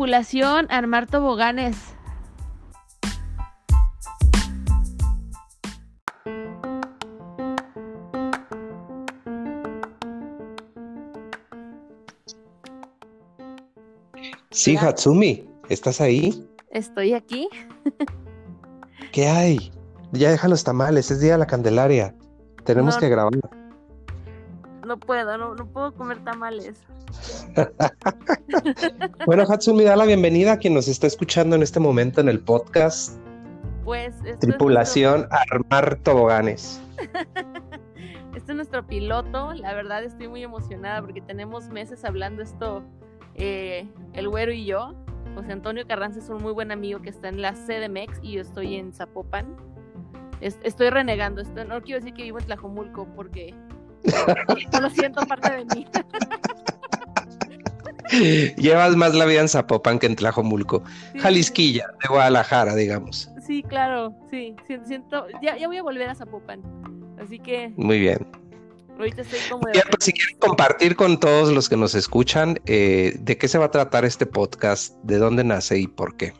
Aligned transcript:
Tripulación, 0.00 0.66
armar 0.70 1.06
toboganes. 1.06 1.76
Sí, 14.50 14.74
Hatsumi, 14.78 15.46
¿estás 15.68 16.00
ahí? 16.00 16.48
Estoy 16.70 17.12
aquí. 17.12 17.50
¿Qué 19.12 19.28
hay? 19.28 19.70
Ya 20.12 20.30
deja 20.30 20.48
los 20.48 20.64
tamales, 20.64 21.10
es 21.10 21.20
día 21.20 21.32
de 21.32 21.38
la 21.38 21.46
Candelaria. 21.46 22.14
Tenemos 22.64 22.94
No. 22.94 23.00
que 23.00 23.08
grabar. 23.10 23.32
No 24.86 24.98
puedo, 24.98 25.36
no, 25.36 25.54
no 25.54 25.66
puedo 25.66 25.92
comer 25.94 26.24
tamales. 26.24 26.80
Bueno, 29.26 29.44
Hatsumi, 29.48 29.84
da 29.84 29.96
la 29.96 30.04
bienvenida 30.04 30.52
a 30.52 30.56
quien 30.58 30.74
nos 30.74 30.88
está 30.88 31.06
escuchando 31.06 31.56
en 31.56 31.62
este 31.62 31.80
momento 31.80 32.20
en 32.20 32.28
el 32.28 32.40
podcast 32.40 33.18
Pues 33.84 34.14
Tripulación 34.40 35.26
Armar 35.30 35.96
Toboganes. 36.02 36.80
este 38.34 38.52
es 38.52 38.56
nuestro 38.56 38.86
piloto. 38.86 39.52
La 39.54 39.74
verdad 39.74 40.04
estoy 40.04 40.28
muy 40.28 40.42
emocionada 40.42 41.00
porque 41.02 41.20
tenemos 41.20 41.68
meses 41.68 42.04
hablando 42.04 42.42
esto, 42.42 42.82
eh, 43.34 43.88
el 44.14 44.28
güero 44.28 44.52
y 44.52 44.64
yo. 44.64 44.94
José 45.34 45.52
Antonio 45.52 45.86
Carranza 45.86 46.18
es 46.18 46.28
un 46.28 46.42
muy 46.42 46.52
buen 46.52 46.72
amigo 46.72 47.00
que 47.02 47.10
está 47.10 47.28
en 47.28 47.40
la 47.40 47.52
CDMX 47.52 48.18
y 48.22 48.32
yo 48.32 48.40
estoy 48.42 48.76
en 48.76 48.92
Zapopan. 48.92 49.56
Es- 50.40 50.58
estoy 50.62 50.90
renegando 50.90 51.40
esto. 51.40 51.64
No 51.64 51.80
quiero 51.82 52.00
decir 52.00 52.14
que 52.14 52.22
vivo 52.24 52.38
en 52.38 52.46
Tlajomulco 52.46 53.06
porque 53.14 53.54
no 54.72 54.80
lo 54.80 54.90
siento 54.90 55.24
parte 55.26 55.52
de 55.52 55.64
mí. 55.76 55.86
Llevas 58.56 58.96
más 58.96 59.14
la 59.14 59.24
vida 59.24 59.40
en 59.40 59.48
Zapopan 59.48 59.98
que 59.98 60.06
en 60.06 60.16
Tlajomulco. 60.16 60.82
Sí, 61.12 61.18
Jalisquilla, 61.20 61.86
de 62.02 62.08
Guadalajara, 62.08 62.74
digamos. 62.74 63.30
Sí, 63.46 63.62
claro, 63.62 64.14
sí, 64.30 64.54
siento, 64.86 65.26
ya, 65.42 65.56
ya 65.56 65.66
voy 65.66 65.76
a 65.78 65.82
volver 65.82 66.08
a 66.08 66.14
Zapopan, 66.14 66.62
así 67.20 67.38
que 67.40 67.72
Muy 67.76 67.98
bien. 67.98 68.26
ahorita 68.96 69.22
estoy 69.22 69.40
como 69.50 69.66
de 69.66 69.72
Bien, 69.72 69.84
pues, 69.90 70.04
si 70.04 70.12
quieres 70.12 70.36
compartir 70.38 70.94
con 70.94 71.18
todos 71.18 71.50
los 71.52 71.68
que 71.68 71.76
nos 71.76 71.94
escuchan 71.94 72.60
eh, 72.66 73.16
de 73.18 73.38
qué 73.38 73.48
se 73.48 73.58
va 73.58 73.64
a 73.66 73.70
tratar 73.70 74.04
este 74.04 74.26
podcast, 74.26 74.94
de 75.02 75.18
dónde 75.18 75.42
nace 75.42 75.78
y 75.78 75.86
por 75.88 76.16
qué. 76.16 76.32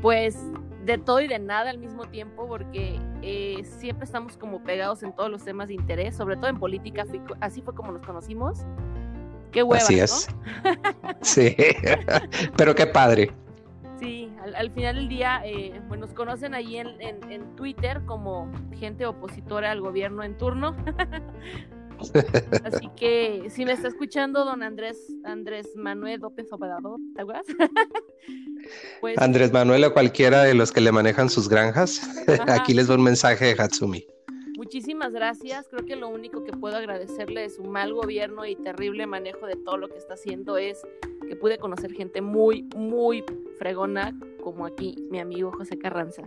pues 0.00 0.38
de 0.86 0.96
todo 0.96 1.20
y 1.20 1.28
de 1.28 1.38
nada 1.38 1.68
al 1.70 1.78
mismo 1.78 2.06
tiempo, 2.06 2.46
porque 2.48 2.98
eh, 3.20 3.62
siempre 3.78 4.06
estamos 4.06 4.38
como 4.38 4.64
pegados 4.64 5.02
en 5.02 5.14
todos 5.14 5.30
los 5.30 5.44
temas 5.44 5.68
de 5.68 5.74
interés, 5.74 6.16
sobre 6.16 6.36
todo 6.36 6.48
en 6.48 6.58
política, 6.58 7.04
así 7.40 7.60
fue 7.60 7.74
como 7.74 7.92
nos 7.92 8.04
conocimos. 8.06 8.60
Qué 9.52 9.62
hueva, 9.62 9.82
Así 9.82 9.96
¿no? 9.96 10.04
es. 10.04 10.28
Sí, 11.22 11.56
pero 12.56 12.74
qué 12.74 12.86
padre. 12.86 13.32
Sí, 13.98 14.32
al, 14.42 14.54
al 14.54 14.70
final 14.72 14.96
del 14.96 15.08
día, 15.08 15.42
eh, 15.44 15.80
pues 15.88 16.00
nos 16.00 16.14
conocen 16.14 16.54
ahí 16.54 16.76
en, 16.78 16.88
en- 17.00 17.30
en 17.30 17.56
Twitter 17.56 18.00
como 18.06 18.50
gente 18.78 19.04
opositora 19.06 19.70
al 19.72 19.80
gobierno 19.80 20.22
en 20.22 20.36
turno. 20.38 20.74
Así 22.64 22.88
que 22.96 23.48
si 23.50 23.66
me 23.66 23.72
está 23.72 23.88
escuchando 23.88 24.46
don 24.46 24.62
Andrés 24.62 24.96
Andrés 25.22 25.68
Manuel 25.76 26.20
López 26.20 26.50
Obrador, 26.50 26.98
¿te 27.14 27.20
acuerdas? 27.20 27.44
pues 29.02 29.18
Andrés 29.18 29.52
Manuel 29.52 29.84
o 29.84 29.92
cualquiera 29.92 30.42
de 30.44 30.54
los 30.54 30.72
que 30.72 30.80
le 30.80 30.92
manejan 30.92 31.28
sus 31.28 31.48
granjas, 31.50 32.00
Ajá. 32.26 32.54
aquí 32.54 32.72
les 32.72 32.86
doy 32.86 32.96
un 32.96 33.02
mensaje 33.04 33.54
de 33.54 33.62
Hatsumi. 33.62 34.06
Muchísimas 34.70 35.12
gracias. 35.12 35.66
Creo 35.68 35.84
que 35.84 35.96
lo 35.96 36.08
único 36.08 36.44
que 36.44 36.52
puedo 36.52 36.76
agradecerle 36.76 37.40
de 37.40 37.50
su 37.50 37.64
mal 37.64 37.92
gobierno 37.92 38.46
y 38.46 38.54
terrible 38.54 39.04
manejo 39.04 39.46
de 39.46 39.56
todo 39.56 39.76
lo 39.76 39.88
que 39.88 39.98
está 39.98 40.14
haciendo 40.14 40.58
es 40.58 40.80
que 41.26 41.34
pude 41.34 41.58
conocer 41.58 41.92
gente 41.92 42.20
muy, 42.20 42.68
muy 42.76 43.24
fregona, 43.58 44.16
como 44.44 44.66
aquí 44.66 44.94
mi 45.10 45.18
amigo 45.18 45.50
José 45.50 45.76
Carranza. 45.76 46.22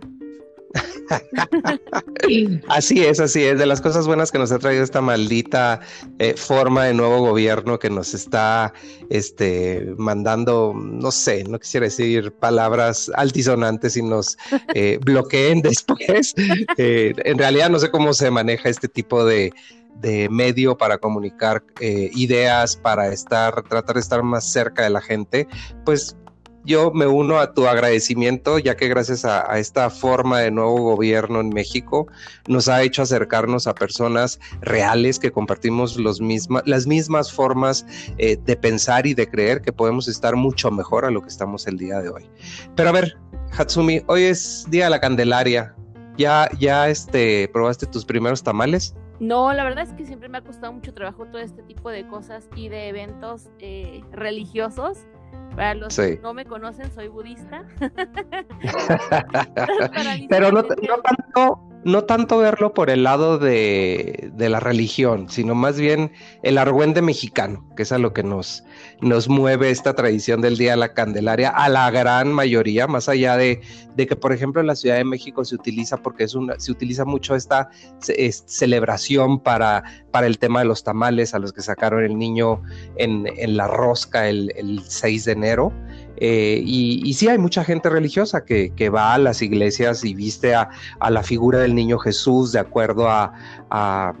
Así 2.68 3.04
es, 3.04 3.20
así 3.20 3.44
es, 3.44 3.58
de 3.58 3.66
las 3.66 3.80
cosas 3.80 4.06
buenas 4.06 4.32
que 4.32 4.38
nos 4.38 4.50
ha 4.50 4.58
traído 4.58 4.82
esta 4.82 5.00
maldita 5.00 5.80
eh, 6.18 6.34
forma 6.36 6.84
de 6.84 6.94
nuevo 6.94 7.20
gobierno 7.20 7.78
que 7.78 7.90
nos 7.90 8.14
está 8.14 8.72
este, 9.10 9.94
mandando, 9.98 10.72
no 10.74 11.10
sé, 11.10 11.44
no 11.44 11.58
quisiera 11.58 11.84
decir 11.84 12.32
palabras 12.32 13.10
altisonantes 13.14 13.96
y 13.96 14.02
nos 14.02 14.36
eh, 14.74 14.98
bloqueen 15.04 15.60
después. 15.60 16.34
Eh, 16.78 17.12
en 17.16 17.38
realidad 17.38 17.70
no 17.70 17.78
sé 17.78 17.90
cómo 17.90 18.14
se 18.14 18.30
maneja 18.30 18.68
este 18.68 18.88
tipo 18.88 19.24
de, 19.24 19.52
de 20.00 20.28
medio 20.28 20.76
para 20.76 20.98
comunicar 20.98 21.62
eh, 21.80 22.10
ideas, 22.14 22.76
para 22.76 23.08
estar, 23.08 23.62
tratar 23.62 23.94
de 23.94 24.00
estar 24.00 24.22
más 24.22 24.50
cerca 24.50 24.82
de 24.82 24.90
la 24.90 25.00
gente, 25.00 25.46
pues 25.84 26.16
yo 26.64 26.90
me 26.92 27.06
uno 27.06 27.38
a 27.38 27.52
tu 27.52 27.66
agradecimiento, 27.66 28.58
ya 28.58 28.76
que 28.76 28.88
gracias 28.88 29.24
a, 29.24 29.58
esta 29.58 29.90
forma 29.90 30.40
de 30.40 30.50
nuevo 30.50 30.76
gobierno 30.76 31.40
en 31.40 31.50
México 31.50 32.06
nos 32.48 32.68
ha 32.68 32.82
hecho 32.82 33.02
acercarnos 33.02 33.66
a 33.66 33.74
personas 33.74 34.40
reales 34.60 35.18
que 35.18 35.30
compartimos 35.30 35.98
las 35.98 36.86
mismas 36.86 37.32
formas 37.32 37.86
eh, 38.18 38.36
de 38.36 38.56
pensar 38.56 39.06
y 39.06 39.14
de 39.14 39.28
creer 39.28 39.60
que 39.60 39.72
podemos 39.72 40.08
estar 40.08 40.36
mucho 40.36 40.70
mejor 40.70 41.04
a 41.04 41.10
lo 41.10 41.22
que 41.22 41.28
estamos 41.28 41.66
el 41.66 41.78
día 41.78 42.00
de 42.00 42.08
hoy. 42.08 42.28
Pero 42.74 42.88
a 42.88 42.92
ver, 42.92 43.16
Hatsumi, 43.56 44.02
hoy 44.06 44.24
es 44.24 44.66
Día 44.70 44.84
de 44.84 44.90
la 44.90 45.00
Candelaria. 45.00 45.74
¿Ya, 46.16 46.48
ya 46.58 46.88
este, 46.88 47.48
probaste 47.52 47.86
tus 47.86 48.04
primeros 48.04 48.42
tamales? 48.42 48.94
No, 49.20 49.52
la 49.52 49.64
verdad 49.64 49.84
es 49.84 49.92
que 49.92 50.04
siempre 50.04 50.28
me 50.28 50.38
ha 50.38 50.42
costado 50.42 50.72
mucho 50.72 50.92
trabajo 50.92 51.26
todo 51.26 51.38
este 51.38 51.62
tipo 51.62 51.90
de 51.90 52.06
cosas 52.06 52.48
y 52.56 52.68
de 52.68 52.88
eventos 52.88 53.48
eh, 53.58 54.02
religiosos. 54.10 55.06
Para 55.54 55.74
los 55.74 55.94
Sí. 55.94 56.16
que 56.16 56.20
no 56.22 56.34
me 56.34 56.44
conocen, 56.44 56.90
soy 56.92 57.08
budista. 57.08 57.64
Pero 60.28 60.50
no, 60.52 60.62
no 60.62 60.96
tanto, 61.02 61.60
no 61.84 62.04
tanto 62.04 62.38
verlo 62.38 62.72
por 62.74 62.90
el 62.90 63.02
lado 63.04 63.38
de, 63.38 64.30
de 64.34 64.48
la 64.48 64.60
religión, 64.60 65.28
sino 65.28 65.54
más 65.54 65.78
bien 65.78 66.12
el 66.42 66.58
argüende 66.58 67.02
mexicano, 67.02 67.68
que 67.76 67.82
es 67.82 67.92
a 67.92 67.98
lo 67.98 68.12
que 68.12 68.22
nos, 68.22 68.64
nos 69.00 69.28
mueve 69.28 69.70
esta 69.70 69.94
tradición 69.94 70.40
del 70.40 70.56
Día 70.56 70.72
de 70.72 70.76
la 70.78 70.94
Candelaria 70.94 71.50
a 71.50 71.68
la 71.68 71.90
gran 71.90 72.32
mayoría, 72.32 72.86
más 72.86 73.08
allá 73.08 73.36
de, 73.36 73.60
de 73.96 74.06
que, 74.06 74.16
por 74.16 74.32
ejemplo, 74.32 74.60
en 74.60 74.66
la 74.66 74.76
Ciudad 74.76 74.96
de 74.96 75.04
México 75.04 75.44
se 75.44 75.54
utiliza, 75.54 75.98
porque 75.98 76.24
es 76.24 76.34
una, 76.34 76.58
se 76.58 76.72
utiliza 76.72 77.04
mucho 77.04 77.34
esta 77.34 77.68
ce- 78.00 78.26
es- 78.26 78.44
celebración 78.46 79.40
para, 79.40 79.84
para 80.10 80.26
el 80.26 80.38
tema 80.38 80.60
de 80.60 80.66
los 80.66 80.84
tamales, 80.84 81.34
a 81.34 81.38
los 81.38 81.52
que 81.52 81.62
sacaron 81.62 82.02
el 82.04 82.16
niño 82.18 82.62
en, 82.96 83.26
en 83.36 83.56
la 83.56 83.68
rosca 83.68 84.28
el, 84.28 84.52
el 84.56 84.80
6 84.82 85.24
de 85.26 85.32
enero. 85.32 85.72
Eh, 86.16 86.60
y, 86.64 87.00
y 87.04 87.14
sí 87.14 87.28
hay 87.28 87.38
mucha 87.38 87.64
gente 87.64 87.88
religiosa 87.90 88.44
que, 88.44 88.70
que 88.74 88.88
va 88.88 89.14
a 89.14 89.18
las 89.18 89.42
iglesias 89.42 90.04
y 90.04 90.14
viste 90.14 90.54
a, 90.54 90.68
a 91.00 91.10
la 91.10 91.22
figura 91.22 91.58
del 91.58 91.74
niño 91.74 91.98
Jesús 91.98 92.52
de 92.52 92.60
acuerdo 92.60 93.08
a, 93.08 93.32
a 93.70 94.12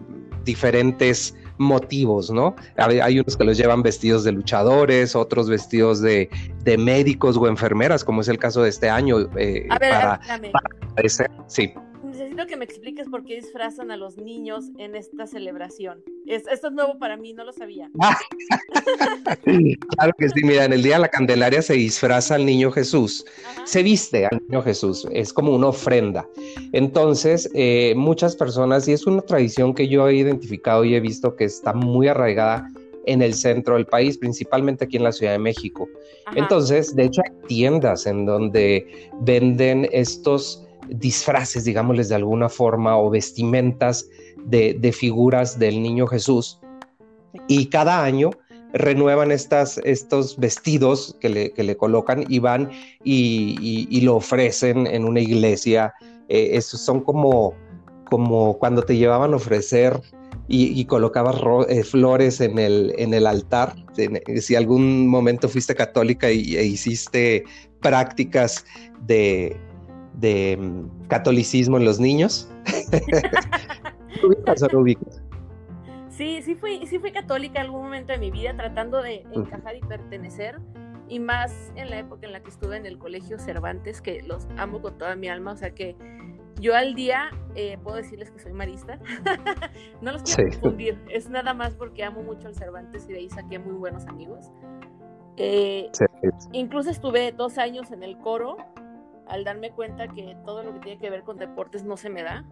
diferentes 0.44 1.34
motivos, 1.56 2.30
¿no? 2.30 2.56
Hay, 2.76 3.18
unos 3.20 3.36
que 3.36 3.44
los 3.44 3.56
llevan 3.56 3.82
vestidos 3.82 4.24
de 4.24 4.32
luchadores, 4.32 5.14
otros 5.14 5.48
vestidos 5.48 6.00
de, 6.00 6.28
de 6.64 6.76
médicos 6.76 7.36
o 7.36 7.46
enfermeras, 7.46 8.04
como 8.04 8.22
es 8.22 8.28
el 8.28 8.38
caso 8.38 8.62
de 8.62 8.70
este 8.70 8.90
año. 8.90 9.20
eh, 9.36 9.66
A 9.70 9.78
ver, 9.78 9.90
para 9.92 10.14
a 10.14 10.38
ver, 10.38 10.50
espérame. 10.50 10.52
ese- 10.96 11.26
sí. 11.46 11.72
Necesito 12.34 12.48
que 12.50 12.56
me 12.56 12.64
expliques 12.64 13.08
por 13.08 13.24
qué 13.24 13.36
disfrazan 13.36 13.92
a 13.92 13.96
los 13.96 14.16
niños 14.16 14.64
en 14.78 14.96
esta 14.96 15.24
celebración. 15.28 16.02
Es- 16.26 16.48
esto 16.50 16.66
es 16.66 16.72
nuevo 16.72 16.98
para 16.98 17.16
mí, 17.16 17.32
no 17.32 17.44
lo 17.44 17.52
sabía. 17.52 17.88
Claro 19.44 20.12
que 20.18 20.28
sí, 20.28 20.40
mira, 20.42 20.64
en 20.64 20.72
el 20.72 20.82
Día 20.82 20.94
de 20.96 21.02
la 21.02 21.08
Candelaria 21.08 21.62
se 21.62 21.74
disfraza 21.74 22.34
al 22.34 22.44
niño 22.44 22.70
Jesús. 22.72 23.24
Ajá. 23.48 23.66
se 23.66 23.82
viste 23.82 24.26
al 24.26 24.42
niño 24.48 24.62
Jesús, 24.62 25.06
es 25.12 25.32
como 25.32 25.54
una 25.54 25.68
ofrenda. 25.68 26.26
Entonces, 26.72 27.48
eh, 27.54 27.94
muchas 27.96 28.34
personas, 28.36 28.88
y 28.88 28.92
es 28.92 29.06
una 29.06 29.22
tradición 29.22 29.72
que 29.74 29.86
yo 29.88 30.08
he 30.08 30.14
identificado 30.16 30.84
y 30.84 30.94
he 30.96 31.00
visto 31.00 31.36
que 31.36 31.44
está 31.44 31.72
muy 31.72 32.08
arraigada 32.08 32.68
en 33.06 33.22
el 33.22 33.34
centro 33.34 33.74
del 33.74 33.86
país, 33.86 34.18
principalmente 34.18 34.84
aquí 34.86 34.96
en 34.96 35.04
la 35.04 35.12
Ciudad 35.12 35.32
de 35.32 35.38
México. 35.38 35.88
Ajá. 36.26 36.38
Entonces, 36.38 36.96
de 36.96 37.04
hecho, 37.04 37.22
hay 37.24 37.46
tiendas 37.46 38.06
en 38.06 38.26
donde 38.26 39.08
venden 39.20 39.88
estos 39.92 40.63
disfraces, 40.88 41.64
digámosles 41.64 42.08
de 42.08 42.16
alguna 42.16 42.48
forma, 42.48 42.98
o 42.98 43.10
vestimentas 43.10 44.08
de, 44.44 44.92
figuras 44.92 45.58
del 45.58 45.82
niño 45.82 46.06
Jesús. 46.06 46.60
Y 47.48 47.66
cada 47.66 48.04
año 48.04 48.30
renuevan 48.72 49.30
estas, 49.30 49.78
estos 49.84 50.36
vestidos 50.38 51.16
que 51.20 51.28
le, 51.28 51.52
que 51.52 51.62
le 51.62 51.76
colocan 51.76 52.24
y 52.28 52.38
van 52.38 52.70
y, 53.02 54.00
lo 54.02 54.16
ofrecen 54.16 54.86
en 54.86 55.04
una 55.04 55.20
iglesia. 55.20 55.94
Eh, 56.28 56.50
esos 56.52 56.80
son 56.80 57.00
como, 57.00 57.54
como 58.10 58.58
cuando 58.58 58.82
te 58.82 58.96
llevaban 58.96 59.32
a 59.32 59.36
ofrecer 59.36 60.00
y, 60.46 60.84
colocabas 60.84 61.36
eh, 61.68 61.84
flores 61.84 62.40
en 62.40 62.58
el, 62.58 62.94
en 62.98 63.14
el 63.14 63.26
altar. 63.26 63.74
En- 63.96 64.20
si 64.42 64.54
algún 64.54 65.06
momento 65.06 65.48
fuiste 65.48 65.74
católica 65.74 66.30
y, 66.30 66.56
e 66.56 66.64
hiciste 66.64 67.44
prácticas 67.80 68.64
de, 69.06 69.56
de 70.14 70.56
mm, 70.58 71.06
catolicismo 71.08 71.76
en 71.76 71.84
los 71.84 72.00
niños. 72.00 72.50
¿Ubicas 74.22 74.62
o 74.62 74.68
no 74.68 74.80
ubicas? 74.80 75.22
Sí, 76.08 76.42
sí 76.42 76.54
fui, 76.54 76.86
sí 76.86 76.98
fui 76.98 77.10
católica 77.10 77.60
en 77.60 77.66
algún 77.66 77.82
momento 77.82 78.12
de 78.12 78.18
mi 78.18 78.30
vida 78.30 78.54
tratando 78.56 79.02
de 79.02 79.26
encajar 79.32 79.76
y 79.76 79.80
pertenecer. 79.80 80.60
y 81.08 81.18
más 81.18 81.72
en 81.76 81.90
la 81.90 81.98
época 81.98 82.26
en 82.26 82.32
la 82.32 82.40
que 82.40 82.48
estuve 82.48 82.76
en 82.76 82.86
el 82.86 82.98
colegio 82.98 83.38
Cervantes, 83.38 84.00
que 84.00 84.22
los 84.22 84.46
amo 84.56 84.80
con 84.80 84.96
toda 84.96 85.16
mi 85.16 85.28
alma, 85.28 85.52
o 85.52 85.56
sea 85.56 85.74
que 85.74 85.96
yo 86.60 86.74
al 86.74 86.94
día 86.94 87.30
eh, 87.56 87.76
puedo 87.82 87.96
decirles 87.96 88.30
que 88.30 88.38
soy 88.38 88.52
marista, 88.52 88.98
no 90.00 90.12
los 90.12 90.22
quiero 90.22 90.50
confundir, 90.50 90.98
es 91.10 91.28
nada 91.28 91.52
más 91.52 91.74
porque 91.74 92.04
amo 92.04 92.22
mucho 92.22 92.48
al 92.48 92.54
Cervantes 92.54 93.06
y 93.08 93.12
de 93.12 93.18
ahí 93.18 93.28
saqué 93.28 93.58
muy 93.58 93.74
buenos 93.74 94.06
amigos. 94.06 94.50
Eh, 95.36 95.90
incluso 96.52 96.90
estuve 96.90 97.32
dos 97.32 97.58
años 97.58 97.90
en 97.90 98.04
el 98.04 98.16
coro 98.18 98.56
al 99.34 99.44
darme 99.44 99.70
cuenta 99.72 100.08
que 100.08 100.36
todo 100.46 100.62
lo 100.62 100.72
que 100.74 100.80
tiene 100.80 101.00
que 101.00 101.10
ver 101.10 101.24
con 101.24 101.36
deportes 101.36 101.84
no 101.84 101.96
se 101.96 102.08
me 102.08 102.22
da. 102.22 102.44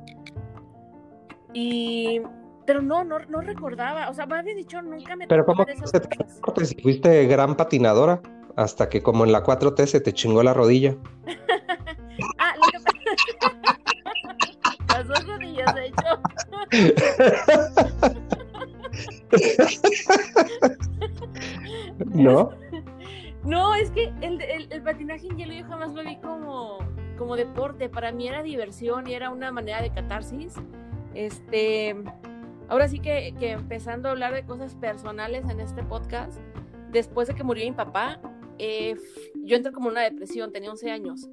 Y 1.52 2.20
pero 2.66 2.82
no, 2.82 3.04
no, 3.04 3.18
no 3.20 3.40
recordaba, 3.40 4.08
o 4.08 4.14
sea, 4.14 4.26
me 4.26 4.38
había 4.38 4.54
dicho, 4.54 4.80
nunca 4.82 5.16
me 5.16 5.26
Pero 5.26 5.44
¿cómo 5.44 5.64
se 5.64 6.66
si 6.66 6.80
fuiste 6.80 7.26
gran 7.26 7.56
patinadora? 7.56 8.20
Hasta 8.56 8.88
que 8.88 9.02
como 9.02 9.24
en 9.24 9.32
la 9.32 9.42
4T 9.42 9.86
se 9.86 10.00
te 10.00 10.12
chingó 10.12 10.42
la 10.42 10.54
rodilla. 10.54 10.96
ah, 12.38 12.54
lo 12.56 12.62
que 12.70 12.78
Las 14.94 15.08
dos 15.08 15.26
rodillas, 15.26 15.74
de 15.74 15.86
hecho. 15.86 16.02
¿No? 22.06 22.50
No, 23.44 23.74
es 23.74 23.90
que 23.90 24.12
el, 24.82 24.88
el, 24.88 24.94
patinaje 24.94 25.26
en 25.28 25.36
hielo 25.36 25.54
yo 25.54 25.64
jamás 25.64 25.92
lo 25.92 26.02
vi 26.02 26.16
como, 26.16 26.78
como 27.18 27.36
deporte. 27.36 27.88
Para 27.88 28.12
mí 28.12 28.28
era 28.28 28.42
diversión 28.42 29.08
y 29.08 29.14
era 29.14 29.30
una 29.30 29.52
manera 29.52 29.80
de 29.82 29.90
catarsis. 29.92 30.54
Este, 31.14 31.96
ahora 32.68 32.88
sí 32.88 32.98
que, 32.98 33.34
que 33.38 33.52
empezando 33.52 34.08
a 34.08 34.12
hablar 34.12 34.34
de 34.34 34.44
cosas 34.44 34.74
personales 34.74 35.48
en 35.48 35.60
este 35.60 35.82
podcast, 35.82 36.38
después 36.90 37.28
de 37.28 37.34
que 37.34 37.44
murió 37.44 37.64
mi 37.64 37.72
papá, 37.72 38.20
eh, 38.58 38.96
yo 39.36 39.56
entré 39.56 39.72
como 39.72 39.88
en 39.88 39.92
una 39.92 40.02
depresión, 40.02 40.52
tenía 40.52 40.70
11 40.70 40.90
años. 40.90 41.28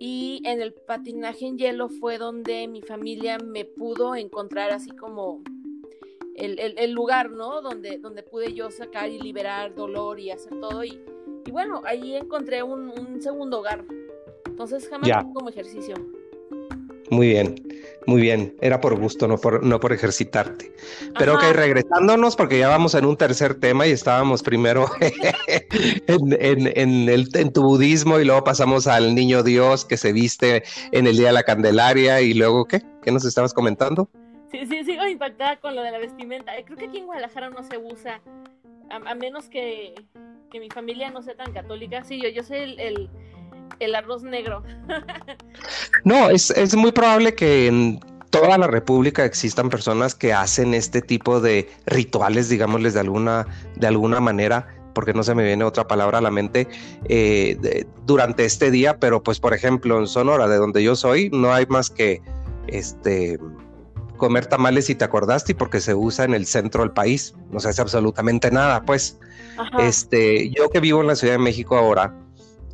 Y 0.00 0.42
en 0.44 0.62
el 0.62 0.72
patinaje 0.72 1.46
en 1.46 1.58
hielo 1.58 1.88
fue 1.88 2.18
donde 2.18 2.68
mi 2.68 2.82
familia 2.82 3.38
me 3.38 3.64
pudo 3.64 4.14
encontrar 4.14 4.70
así 4.70 4.90
como 4.90 5.42
el, 6.36 6.58
el, 6.60 6.92
lugar, 6.92 7.30
¿no? 7.30 7.62
Donde, 7.62 7.98
donde 7.98 8.22
pude 8.22 8.54
yo 8.54 8.70
sacar 8.70 9.10
y 9.10 9.18
liberar 9.18 9.74
dolor 9.74 10.20
y 10.20 10.30
hacer 10.30 10.52
todo. 10.60 10.84
Y, 10.84 11.00
y 11.48 11.50
bueno, 11.50 11.80
ahí 11.86 12.14
encontré 12.14 12.62
un, 12.62 12.90
un 12.90 13.22
segundo 13.22 13.60
hogar. 13.60 13.82
Entonces 14.44 14.86
jamás 14.86 15.24
como 15.32 15.48
ejercicio. 15.48 15.94
Muy 17.10 17.28
bien, 17.28 17.54
muy 18.06 18.20
bien. 18.20 18.54
Era 18.60 18.82
por 18.82 19.00
gusto, 19.00 19.26
no 19.26 19.38
por, 19.38 19.64
no 19.64 19.80
por 19.80 19.94
ejercitarte. 19.94 20.74
Pero 21.18 21.36
ok, 21.36 21.44
regresándonos, 21.54 22.36
porque 22.36 22.58
ya 22.58 22.68
vamos 22.68 22.94
en 22.94 23.06
un 23.06 23.16
tercer 23.16 23.58
tema 23.58 23.86
y 23.86 23.92
estábamos 23.92 24.42
primero 24.42 24.90
en, 26.06 26.36
en, 26.38 27.08
el, 27.08 27.30
en 27.34 27.50
tu 27.50 27.62
budismo 27.62 28.20
y 28.20 28.26
luego 28.26 28.44
pasamos 28.44 28.86
al 28.86 29.14
niño 29.14 29.42
Dios 29.42 29.86
que 29.86 29.96
se 29.96 30.12
viste 30.12 30.64
en 30.92 31.06
el 31.06 31.16
Día 31.16 31.28
de 31.28 31.32
la 31.32 31.44
Candelaria 31.44 32.20
y 32.20 32.34
luego, 32.34 32.66
¿qué? 32.66 32.82
¿Qué 33.00 33.10
nos 33.10 33.24
estabas 33.24 33.54
comentando? 33.54 34.10
Sí, 34.50 34.66
sí, 34.66 34.84
sigo 34.84 35.06
impactada 35.06 35.56
con 35.60 35.74
lo 35.74 35.80
de 35.80 35.92
la 35.92 35.98
vestimenta. 35.98 36.52
Creo 36.62 36.76
que 36.76 36.88
aquí 36.88 36.98
en 36.98 37.06
Guadalajara 37.06 37.48
no 37.48 37.62
se 37.62 37.78
usa, 37.78 38.20
a, 38.90 39.14
menos 39.14 39.48
que, 39.48 39.94
que, 40.50 40.60
mi 40.60 40.68
familia 40.70 41.10
no 41.10 41.22
sea 41.22 41.34
tan 41.34 41.52
católica. 41.52 42.04
Sí, 42.04 42.20
yo, 42.20 42.28
yo 42.28 42.42
soy 42.42 42.76
el 42.78 43.10
el 43.80 43.94
arroz 43.94 44.22
negro. 44.22 44.62
no, 46.04 46.30
es, 46.30 46.50
es 46.50 46.74
muy 46.74 46.92
probable 46.92 47.34
que 47.34 47.66
en 47.66 48.00
toda 48.30 48.58
la 48.58 48.66
República 48.66 49.24
existan 49.24 49.70
personas 49.70 50.14
que 50.14 50.32
hacen 50.32 50.74
este 50.74 51.00
tipo 51.00 51.40
de 51.40 51.68
rituales, 51.86 52.48
digámosles 52.48 52.94
de 52.94 53.00
alguna, 53.00 53.46
de 53.76 53.86
alguna 53.86 54.20
manera, 54.20 54.68
porque 54.94 55.14
no 55.14 55.22
se 55.22 55.34
me 55.34 55.44
viene 55.44 55.64
otra 55.64 55.86
palabra 55.86 56.18
a 56.18 56.20
la 56.20 56.30
mente, 56.30 56.68
eh, 57.08 57.86
durante 58.04 58.44
este 58.44 58.70
día, 58.70 58.98
pero 58.98 59.22
pues 59.22 59.40
por 59.40 59.54
ejemplo 59.54 59.98
en 59.98 60.06
Sonora, 60.06 60.48
de 60.48 60.56
donde 60.56 60.82
yo 60.82 60.96
soy, 60.96 61.30
no 61.30 61.52
hay 61.52 61.66
más 61.66 61.88
que 61.88 62.20
este 62.66 63.38
comer 64.18 64.46
tamales 64.46 64.86
si 64.86 64.94
te 64.94 65.04
acordaste 65.04 65.54
porque 65.54 65.80
se 65.80 65.94
usa 65.94 66.24
en 66.24 66.34
el 66.34 66.46
centro 66.46 66.82
del 66.82 66.90
país, 66.90 67.34
no 67.50 67.60
se 67.60 67.70
hace 67.70 67.80
absolutamente 67.80 68.50
nada, 68.50 68.82
pues. 68.82 69.18
Este, 69.78 70.50
yo 70.50 70.68
que 70.70 70.80
vivo 70.80 71.00
en 71.00 71.08
la 71.08 71.16
Ciudad 71.16 71.34
de 71.34 71.38
México 71.38 71.76
ahora, 71.76 72.14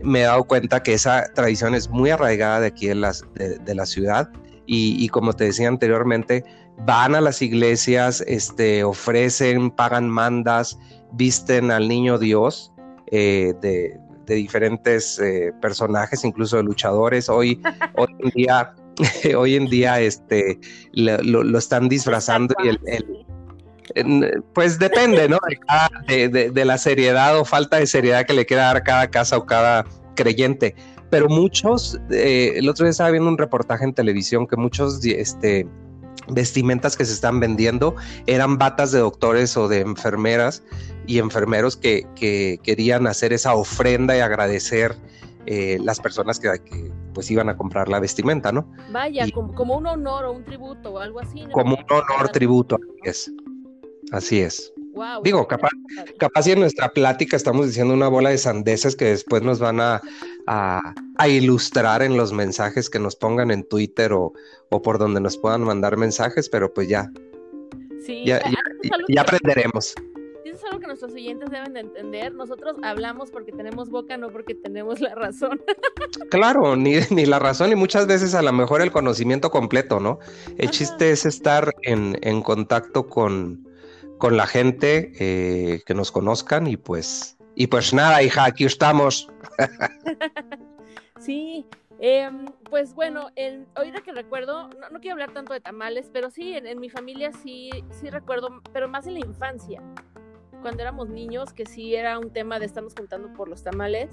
me 0.03 0.21
he 0.21 0.25
dado 0.25 0.45
cuenta 0.45 0.83
que 0.83 0.95
esa 0.95 1.25
tradición 1.35 1.75
es 1.75 1.89
muy 1.89 2.11
arraigada 2.11 2.61
de 2.61 2.67
aquí 2.67 2.91
en 2.91 3.01
las, 3.01 3.25
de, 3.35 3.75
la 3.75 3.87
ciudad 3.87 4.31
y, 4.67 5.09
como 5.09 5.33
te 5.33 5.45
decía 5.45 5.69
anteriormente, 5.69 6.45
van 6.79 7.15
a 7.15 7.21
las 7.21 7.43
iglesias, 7.43 8.23
este, 8.27 8.85
ofrecen, 8.85 9.71
pagan 9.71 10.09
mandas, 10.09 10.79
visten 11.13 11.71
al 11.71 11.89
niño 11.89 12.19
Dios 12.19 12.73
eh, 13.11 13.55
de, 13.61 13.99
diferentes 14.27 15.19
eh, 15.19 15.53
personajes, 15.61 16.25
incluso 16.25 16.57
de 16.57 16.63
luchadores. 16.65 17.29
Hoy, 17.29 17.61
hoy 17.97 18.09
en 18.19 18.31
día, 18.31 18.75
hoy 19.37 19.57
en 19.57 19.67
día 19.67 20.01
este, 20.01 20.59
lo, 20.93 21.59
están 21.59 21.89
disfrazando 21.89 22.55
y 22.63 22.69
el, 22.69 23.25
pues 24.55 24.79
depende, 24.79 25.29
¿no? 25.29 25.39
De, 26.09 26.65
la 26.65 26.79
seriedad 26.79 27.39
o 27.39 27.45
falta 27.45 27.79
de 27.79 27.87
seriedad 27.87 28.25
que 28.25 28.33
le 28.33 28.47
queda 28.47 28.73
dar 28.73 28.83
cada 28.83 29.11
casa 29.11 29.37
o 29.37 29.47
cada 29.47 29.85
creyente. 30.15 30.75
Pero 31.11 31.29
muchos, 31.29 32.01
eh, 32.11 32.55
el 32.57 32.69
otro 32.69 32.85
día 32.85 32.91
estaba 32.91 33.11
viendo 33.11 33.29
un 33.29 33.39
reportaje 33.39 33.85
en 33.85 33.93
televisión 33.93 34.47
que 34.47 34.57
muchos 34.57 35.05
este, 35.05 35.67
vestimentas 36.29 36.97
que 36.97 37.05
se 37.05 37.13
están 37.13 37.41
vendiendo 37.41 37.95
eran 38.27 38.59
batas 38.59 38.91
de 38.93 39.01
doctores 39.01 39.57
o 39.57 39.69
de 39.69 39.81
enfermeras 39.81 40.63
y 41.07 41.19
enfermeros 41.19 41.77
que, 41.77 42.07
querían 42.63 43.07
hacer 43.07 43.33
esa 43.33 43.55
ofrenda 43.55 44.17
y 44.17 44.21
agradecer 44.21 44.97
eh, 45.47 45.79
las 45.83 46.01
personas 46.01 46.41
que, 46.41 46.49
pues 47.15 47.31
iban 47.31 47.49
a 47.49 47.57
comprar 47.57 47.89
la 47.89 48.01
vestimenta, 48.01 48.53
¿no? 48.53 48.71
Vaya, 48.93 49.25
como, 49.33 49.79
un 49.79 49.87
honor 49.87 50.27
o 50.27 50.33
un 50.33 50.45
tributo 50.45 50.93
o 50.93 50.99
algo 50.99 51.21
así. 51.21 51.47
Como 51.53 51.77
un 51.77 51.85
honor, 51.89 52.29
tributo, 52.31 52.77
así 52.77 53.09
es. 53.09 53.33
Así 54.13 54.41
es. 54.41 54.73
Digo, 55.25 55.49
capaz, 55.49 55.71
capaz 56.19 56.47
y 56.47 56.53
en 56.53 56.61
nuestra 56.61 56.89
plática 56.89 57.37
estamos 57.37 57.67
diciendo 57.67 57.95
una 57.95 58.09
bola 58.09 58.31
de 58.31 58.39
sandeces 58.39 58.95
que 58.95 59.07
después 59.07 59.43
nos 59.43 59.59
van 59.59 59.81
a, 59.81 60.01
a, 60.47 61.29
ilustrar 61.29 62.03
en 62.03 62.17
los 62.17 62.33
mensajes 62.33 62.89
que 62.89 63.01
nos 63.01 63.17
pongan 63.17 63.51
en 63.51 63.65
Twitter 63.65 64.13
o, 64.13 64.33
o, 64.71 64.83
por 64.83 64.99
donde 64.99 65.21
nos 65.21 65.37
puedan 65.37 65.63
mandar 65.63 65.97
mensajes, 65.97 66.49
pero 66.49 66.73
pues 66.73 66.89
ya. 66.89 67.11
Sí, 68.07 68.23
ya, 68.25 68.41
ya, 69.09 69.23
aprenderemos. 69.23 69.95
Algo 70.75 70.81
que 70.81 70.89
nuestros 70.89 71.13
oyentes 71.13 71.51
deben 71.51 71.73
de 71.73 71.81
entender. 71.81 72.35
Nosotros 72.35 72.75
hablamos 72.83 73.31
porque 73.31 73.53
tenemos 73.53 73.91
boca, 73.91 74.17
no 74.17 74.31
porque 74.31 74.57
tenemos 74.57 75.01
la 75.01 75.15
razón. 75.15 75.63
Claro, 76.31 76.75
ni, 76.75 76.95
ni 77.11 77.27
la 77.27 77.39
razón 77.39 77.71
y 77.71 77.77
muchas 77.77 78.09
veces 78.09 78.35
a 78.35 78.43
lo 78.43 78.53
mejor 78.53 78.83
el 78.83 78.91
conocimiento 78.91 79.51
completo, 79.51 80.01
¿no? 80.01 80.19
El 80.59 80.71
chiste 80.71 81.11
es 81.11 81.27
estar 81.27 81.73
en, 81.83 82.19
en 82.23 82.43
contacto 82.43 83.07
con, 83.07 83.69
con 84.19 84.37
la 84.37 84.47
gente, 84.47 85.13
eh, 85.21 85.83
que 85.87 85.95
nos 85.95 86.11
conozcan 86.11 86.67
y 86.67 86.77
pues, 86.77 87.37
y 87.55 87.69
pues 87.69 87.95
nada, 87.95 88.23
hija, 88.23 88.45
aquí 88.45 88.65
estamos. 88.65 89.29
sí, 91.21 91.67
em, 92.01 92.47
pues 92.69 92.95
bueno, 92.95 93.31
el, 93.37 93.67
ahorita 93.77 94.03
que 94.03 94.13
recuerdo, 94.13 94.69
no, 94.91 95.01
quiero 95.01 95.15
hablar 95.15 95.33
tanto 95.33 95.53
de 95.53 95.61
tamales, 95.61 96.11
pero 96.13 96.31
sí, 96.31 96.55
en, 96.55 96.81
mi 96.81 96.91
familia 96.91 97.31
sí, 97.33 97.71
sí 97.91 98.11
recuerdo, 98.11 98.61
pero 98.73 98.89
más 98.89 99.07
en 99.07 99.15
la 99.15 99.21
infancia, 99.21 99.81
cuando 100.65 100.81
éramos 100.81 101.11
niños, 101.11 101.53
que 101.53 101.67
sí 101.67 101.95
era 101.95 102.19
un 102.19 102.31
tema 102.31 102.59
de 102.59 102.65
estarnos 102.65 102.95
juntando 102.97 103.31
por 103.35 103.51
los 103.51 103.63
tamales. 103.63 104.09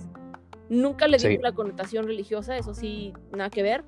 Nunca 0.67 1.07
le 1.07 1.17
di 1.17 1.37
la 1.37 1.53
connotación 1.53 2.05
religiosa, 2.05 2.57
eso 2.57 2.73
sí, 2.73 3.13
nada 3.31 3.49
que 3.49 3.63
ver 3.63 3.85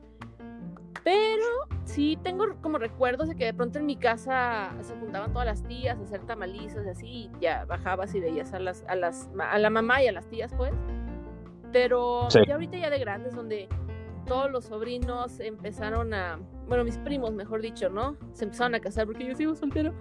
pero 1.04 1.44
sí 1.84 2.18
tengo 2.24 2.56
como 2.62 2.78
recuerdos 2.78 3.28
de 3.28 3.36
que 3.36 3.46
de 3.46 3.54
pronto 3.54 3.80
en 3.80 3.86
mi 3.86 3.98
casa 3.98 4.72
se 4.82 4.96
juntaban 4.96 5.34
todas 5.34 5.46
las 5.46 5.64
tías 5.68 6.00
a 6.00 6.04
hacer 6.04 6.26
tamalizas 6.26 6.86
y 6.86 6.90
así, 6.90 7.08
y 7.08 7.32
ya 7.42 7.66
bajabas 7.66 8.16
y 8.16 8.22
veías 8.22 8.54
a 8.54 8.60
las, 8.60 8.84
a 8.88 8.96
las, 8.96 9.30
a 9.38 9.60
la 9.60 9.70
mamá 9.70 10.02
y 10.02 10.08
a 10.08 10.12
las 10.12 10.26
tías, 10.28 10.54
pues. 10.56 10.74
Pero 11.74 12.30
ya 12.30 12.54
ahorita 12.54 12.78
ya 12.78 12.90
de 12.90 13.00
grandes, 13.00 13.36
donde 13.36 13.68
todos 14.26 14.52
los 14.52 14.66
sobrinos 14.66 15.40
empezaron 15.40 16.14
a, 16.14 16.40
bueno, 16.68 16.84
mis 16.84 16.98
primos, 17.00 17.34
mejor 17.34 17.62
dicho, 17.62 17.90
¿no? 17.90 18.18
Se 18.34 18.46
empezaron 18.46 18.76
a 18.76 18.80
casar 18.80 19.06
porque 19.06 19.26
yo 19.26 19.36
sigo 19.36 19.56
soltero. 19.56 19.94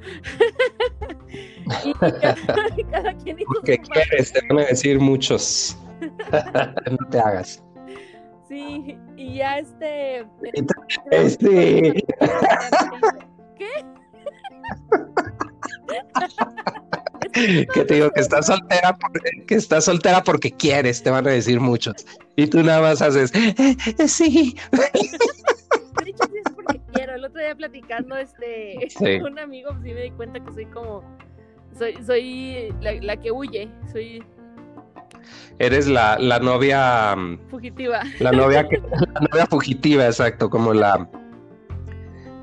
y 1.85 1.95
cada, 2.85 3.15
quien 3.17 3.41
hizo 3.41 3.63
¿Qué 3.65 3.79
quieres? 3.79 4.33
Te 4.33 4.41
van 4.49 4.61
a 4.61 4.67
decir 4.67 5.01
muchos. 5.01 5.77
no 6.91 7.09
te 7.11 7.19
hagas. 7.19 7.63
Sí, 8.49 8.99
y 9.17 9.37
ya 9.37 9.59
este. 9.59 10.27
este... 11.11 12.05
¿Qué? 13.57 13.85
que 17.33 17.85
te 17.85 17.95
digo 17.95 18.11
que 18.11 18.21
estás 18.21 18.47
soltera 18.47 18.97
porque, 18.97 19.45
que 19.47 19.55
estás 19.55 19.85
soltera 19.85 20.23
porque 20.23 20.51
quieres, 20.53 21.03
te 21.03 21.11
van 21.11 21.27
a 21.27 21.31
decir 21.31 21.61
muchos. 21.61 21.95
Y 22.37 22.47
tú 22.47 22.63
nada 22.63 22.81
más 22.81 23.03
haces, 23.03 23.35
eh, 23.35 23.55
eh, 23.99 24.09
sí. 24.09 24.57
De 24.73 26.11
hecho, 26.11 26.25
sí 26.25 26.39
es 26.45 26.53
porque 26.55 26.81
quiero. 26.93 27.15
El 27.15 27.25
otro 27.25 27.41
día 27.41 27.55
platicando, 27.55 28.17
este, 28.17 28.89
un 29.23 29.39
amigo, 29.39 29.71
pues 29.73 29.85
sí 29.85 29.95
me 29.95 30.03
di 30.03 30.11
cuenta 30.13 30.41
que 30.41 30.53
soy 30.53 30.67
como, 30.67 31.03
soy, 31.79 31.97
soy 32.05 32.75
la, 32.81 32.93
la 32.95 33.17
que 33.17 33.31
huye, 33.31 33.69
soy 33.93 34.23
Eres 35.59 35.87
la, 35.87 36.19
la 36.19 36.39
novia. 36.39 37.15
Fugitiva. 37.51 38.03
La 38.19 38.33
novia, 38.33 38.67
que, 38.69 38.79
la 39.15 39.21
novia 39.31 39.47
fugitiva, 39.47 40.07
exacto, 40.07 40.51
como 40.51 40.73
la. 40.73 41.09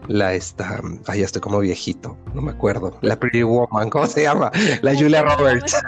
La 0.10 0.34
esta. 0.34 0.82
Ay, 1.06 1.20
ya 1.20 1.26
estoy 1.26 1.40
como 1.40 1.60
viejito, 1.60 2.18
no 2.34 2.42
me 2.42 2.50
acuerdo. 2.50 2.98
La 3.02 3.20
Pretty 3.20 3.44
Woman, 3.44 3.92
¿cómo 3.92 4.08
se 4.08 4.24
llama? 4.24 4.52
La 4.82 4.96
Julia 4.96 5.22
Roberts. 5.22 5.80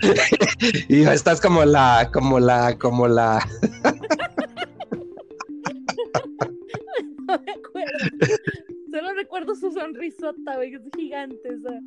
y 0.88 1.02
estás 1.02 1.42
como 1.42 1.62
la. 1.62 2.08
Como 2.10 2.40
la. 2.40 2.74
Como 2.78 3.06
la. 3.06 3.46
no 7.28 7.38
me 7.38 7.52
acuerdo. 7.52 7.98
Solo 8.90 9.12
recuerdo 9.14 9.54
su 9.54 9.70
sonrisota, 9.70 10.56
güey, 10.56 10.70
que 10.70 10.76
es 10.76 10.82
gigante. 10.96 11.54
O 11.54 11.60
sea. 11.60 11.78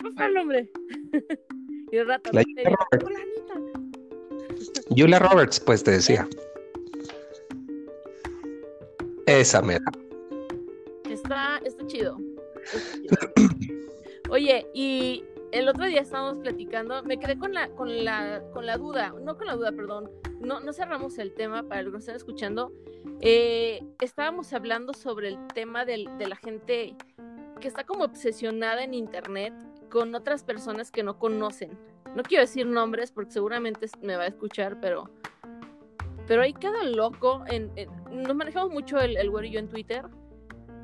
Me 0.00 0.12
fue 0.12 0.26
el 0.26 0.34
nombre. 0.34 0.70
y 1.90 1.96
el 1.96 2.06
rato. 2.06 2.30
La 2.32 2.44
Julia. 2.44 2.78
Julia 4.96 5.18
Roberts, 5.18 5.58
pues 5.58 5.82
te 5.82 5.90
decía. 5.90 6.28
Esa 9.40 9.62
mera. 9.62 9.84
Está, 11.08 11.58
está 11.64 11.86
chido. 11.86 12.18
Está 12.64 12.78
chido. 13.34 13.48
Oye, 14.30 14.66
y 14.74 15.24
el 15.52 15.68
otro 15.68 15.84
día 15.86 16.00
estábamos 16.00 16.38
platicando, 16.42 17.02
me 17.02 17.18
quedé 17.18 17.38
con 17.38 17.52
la, 17.54 17.68
con 17.70 18.04
la, 18.04 18.42
con 18.52 18.66
la 18.66 18.76
duda, 18.78 19.14
no 19.22 19.36
con 19.36 19.46
la 19.46 19.56
duda, 19.56 19.72
perdón, 19.72 20.10
no, 20.40 20.60
no 20.60 20.72
cerramos 20.72 21.18
el 21.18 21.34
tema 21.34 21.62
para 21.62 21.82
los 21.82 21.92
que 21.92 21.98
están 21.98 22.16
escuchando. 22.16 22.72
Eh, 23.20 23.82
estábamos 24.00 24.52
hablando 24.52 24.92
sobre 24.94 25.28
el 25.28 25.38
tema 25.54 25.84
del- 25.84 26.08
de 26.18 26.28
la 26.28 26.36
gente 26.36 26.96
que 27.60 27.68
está 27.68 27.84
como 27.84 28.04
obsesionada 28.04 28.82
en 28.84 28.94
internet 28.94 29.52
con 29.90 30.14
otras 30.14 30.42
personas 30.44 30.90
que 30.90 31.02
no 31.02 31.18
conocen. 31.18 31.78
No 32.16 32.22
quiero 32.22 32.42
decir 32.42 32.66
nombres 32.66 33.12
porque 33.12 33.32
seguramente 33.32 33.86
me 34.02 34.16
va 34.16 34.24
a 34.24 34.28
escuchar, 34.28 34.80
pero 34.80 35.10
pero 36.26 36.42
hay 36.42 36.52
cada 36.52 36.84
loco, 36.84 37.44
en, 37.48 37.70
en- 37.76 37.90
nos 38.22 38.34
manejamos 38.34 38.70
mucho 38.72 38.98
el, 39.00 39.16
el 39.16 39.30
güero 39.30 39.46
y 39.46 39.50
yo 39.52 39.58
en 39.58 39.68
Twitter, 39.68 40.04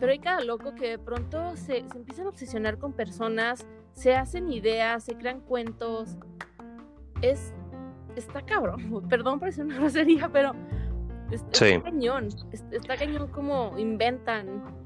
pero 0.00 0.12
hay 0.12 0.18
cada 0.18 0.40
loco 0.42 0.75
que 0.75 0.90
de 0.90 0.99
pronto 0.99 1.57
se, 1.57 1.88
se 1.88 1.97
empiezan 1.99 2.26
a 2.26 2.28
obsesionar 2.30 2.78
con 2.78 2.92
personas, 2.92 3.66
se 3.92 4.14
hacen 4.14 4.50
ideas, 4.52 5.04
se 5.04 5.16
crean 5.16 5.40
cuentos. 5.40 6.16
Es, 7.21 7.52
está 8.16 8.42
cabrón, 8.42 9.07
perdón 9.09 9.38
por 9.38 9.49
decir 9.49 9.64
una 9.64 9.76
grosería, 9.80 10.28
pero 10.33 10.52
es- 11.30 11.42
está 11.42 11.66
Sí. 11.66 11.80
cañón, 11.80 12.28
es- 12.52 12.64
está 12.71 12.97
cañón 12.97 13.28
como 13.28 13.76
inventan. 13.78 14.77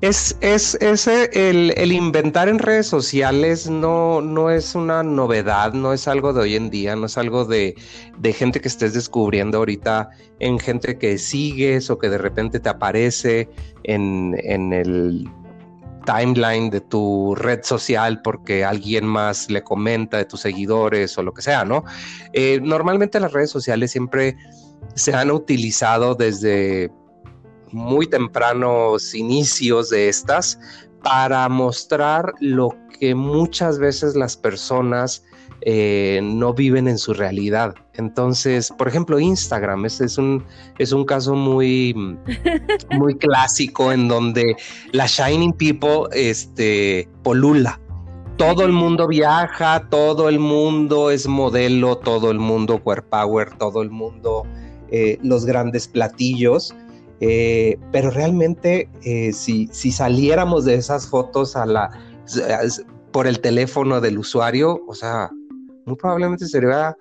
Es, 0.00 0.36
es, 0.40 0.76
ese, 0.76 1.28
el, 1.32 1.74
el 1.76 1.90
inventar 1.90 2.48
en 2.48 2.60
redes 2.60 2.86
sociales 2.86 3.68
no, 3.68 4.20
no 4.20 4.48
es 4.48 4.76
una 4.76 5.02
novedad, 5.02 5.72
no 5.72 5.92
es 5.92 6.06
algo 6.06 6.32
de 6.32 6.42
hoy 6.42 6.54
en 6.54 6.70
día, 6.70 6.94
no 6.94 7.06
es 7.06 7.18
algo 7.18 7.44
de, 7.44 7.74
de 8.16 8.32
gente 8.32 8.60
que 8.60 8.68
estés 8.68 8.94
descubriendo 8.94 9.58
ahorita 9.58 10.10
en 10.38 10.60
gente 10.60 10.98
que 10.98 11.18
sigues 11.18 11.90
o 11.90 11.98
que 11.98 12.08
de 12.10 12.18
repente 12.18 12.60
te 12.60 12.68
aparece 12.68 13.48
en, 13.82 14.36
en 14.44 14.72
el 14.72 15.28
timeline 16.06 16.70
de 16.70 16.80
tu 16.80 17.34
red 17.34 17.64
social 17.64 18.22
porque 18.22 18.64
alguien 18.64 19.04
más 19.04 19.50
le 19.50 19.62
comenta 19.62 20.16
de 20.16 20.26
tus 20.26 20.40
seguidores 20.40 21.18
o 21.18 21.24
lo 21.24 21.34
que 21.34 21.42
sea, 21.42 21.64
¿no? 21.64 21.82
Eh, 22.32 22.60
normalmente 22.62 23.18
las 23.18 23.32
redes 23.32 23.50
sociales 23.50 23.90
siempre 23.90 24.36
se 24.94 25.12
han 25.12 25.30
utilizado 25.30 26.14
desde 26.14 26.90
muy 27.72 28.06
tempranos 28.06 29.14
inicios 29.14 29.90
de 29.90 30.08
estas 30.08 30.58
para 31.02 31.48
mostrar 31.48 32.32
lo 32.40 32.76
que 32.98 33.14
muchas 33.14 33.78
veces 33.78 34.16
las 34.16 34.36
personas 34.36 35.24
eh, 35.62 36.20
no 36.22 36.54
viven 36.54 36.86
en 36.86 36.98
su 36.98 37.12
realidad. 37.14 37.74
Entonces, 37.94 38.72
por 38.78 38.86
ejemplo, 38.86 39.18
Instagram 39.18 39.86
es, 39.86 40.00
es, 40.00 40.16
un, 40.16 40.44
es 40.78 40.92
un 40.92 41.04
caso 41.04 41.34
muy, 41.34 41.94
muy 42.92 43.14
clásico 43.16 43.90
en 43.90 44.06
donde 44.06 44.56
la 44.92 45.06
Shining 45.06 45.52
People 45.52 46.08
este, 46.12 47.08
polula. 47.24 47.80
Todo 48.36 48.64
el 48.64 48.70
mundo 48.70 49.08
viaja, 49.08 49.88
todo 49.90 50.28
el 50.28 50.38
mundo 50.38 51.10
es 51.10 51.26
modelo, 51.26 51.98
todo 51.98 52.30
el 52.30 52.38
mundo 52.38 52.80
queer 52.84 53.04
power, 53.04 53.50
todo 53.58 53.82
el 53.82 53.90
mundo 53.90 54.44
eh, 54.92 55.18
los 55.22 55.44
grandes 55.44 55.88
platillos. 55.88 56.72
Eh, 57.20 57.78
pero 57.90 58.10
realmente, 58.10 58.88
eh, 59.02 59.32
si, 59.32 59.68
si, 59.72 59.90
saliéramos 59.90 60.64
de 60.64 60.76
esas 60.76 61.08
fotos 61.08 61.56
a 61.56 61.66
la, 61.66 61.90
por 63.12 63.26
el 63.26 63.40
teléfono 63.40 64.00
del 64.00 64.18
usuario, 64.18 64.80
o 64.86 64.94
sea, 64.94 65.30
muy 65.84 65.96
probablemente 65.96 66.46
sería, 66.46 66.96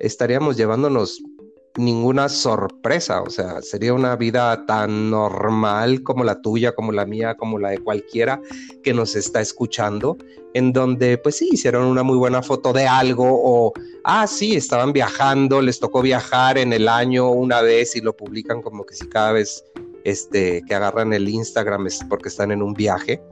estaríamos 0.00 0.56
llevándonos 0.56 1.22
ninguna 1.78 2.28
sorpresa, 2.28 3.22
o 3.22 3.30
sea, 3.30 3.62
sería 3.62 3.94
una 3.94 4.16
vida 4.16 4.66
tan 4.66 5.10
normal 5.10 6.02
como 6.02 6.24
la 6.24 6.40
tuya, 6.42 6.74
como 6.74 6.92
la 6.92 7.06
mía, 7.06 7.36
como 7.36 7.58
la 7.58 7.70
de 7.70 7.78
cualquiera 7.78 8.40
que 8.82 8.92
nos 8.92 9.14
está 9.16 9.40
escuchando, 9.40 10.16
en 10.54 10.72
donde 10.72 11.18
pues 11.18 11.36
sí, 11.36 11.48
hicieron 11.52 11.84
una 11.84 12.02
muy 12.02 12.16
buena 12.16 12.42
foto 12.42 12.72
de 12.72 12.86
algo 12.86 13.26
o, 13.28 13.72
ah, 14.04 14.26
sí, 14.26 14.56
estaban 14.56 14.92
viajando, 14.92 15.62
les 15.62 15.78
tocó 15.78 16.02
viajar 16.02 16.58
en 16.58 16.72
el 16.72 16.88
año 16.88 17.30
una 17.30 17.62
vez 17.62 17.96
y 17.96 18.00
lo 18.00 18.16
publican 18.16 18.60
como 18.60 18.84
que 18.84 18.94
si 18.94 19.08
cada 19.08 19.32
vez 19.32 19.64
este, 20.04 20.62
que 20.66 20.74
agarran 20.74 21.12
el 21.12 21.28
Instagram 21.28 21.86
es 21.86 22.00
porque 22.08 22.28
están 22.28 22.50
en 22.50 22.62
un 22.62 22.74
viaje. 22.74 23.22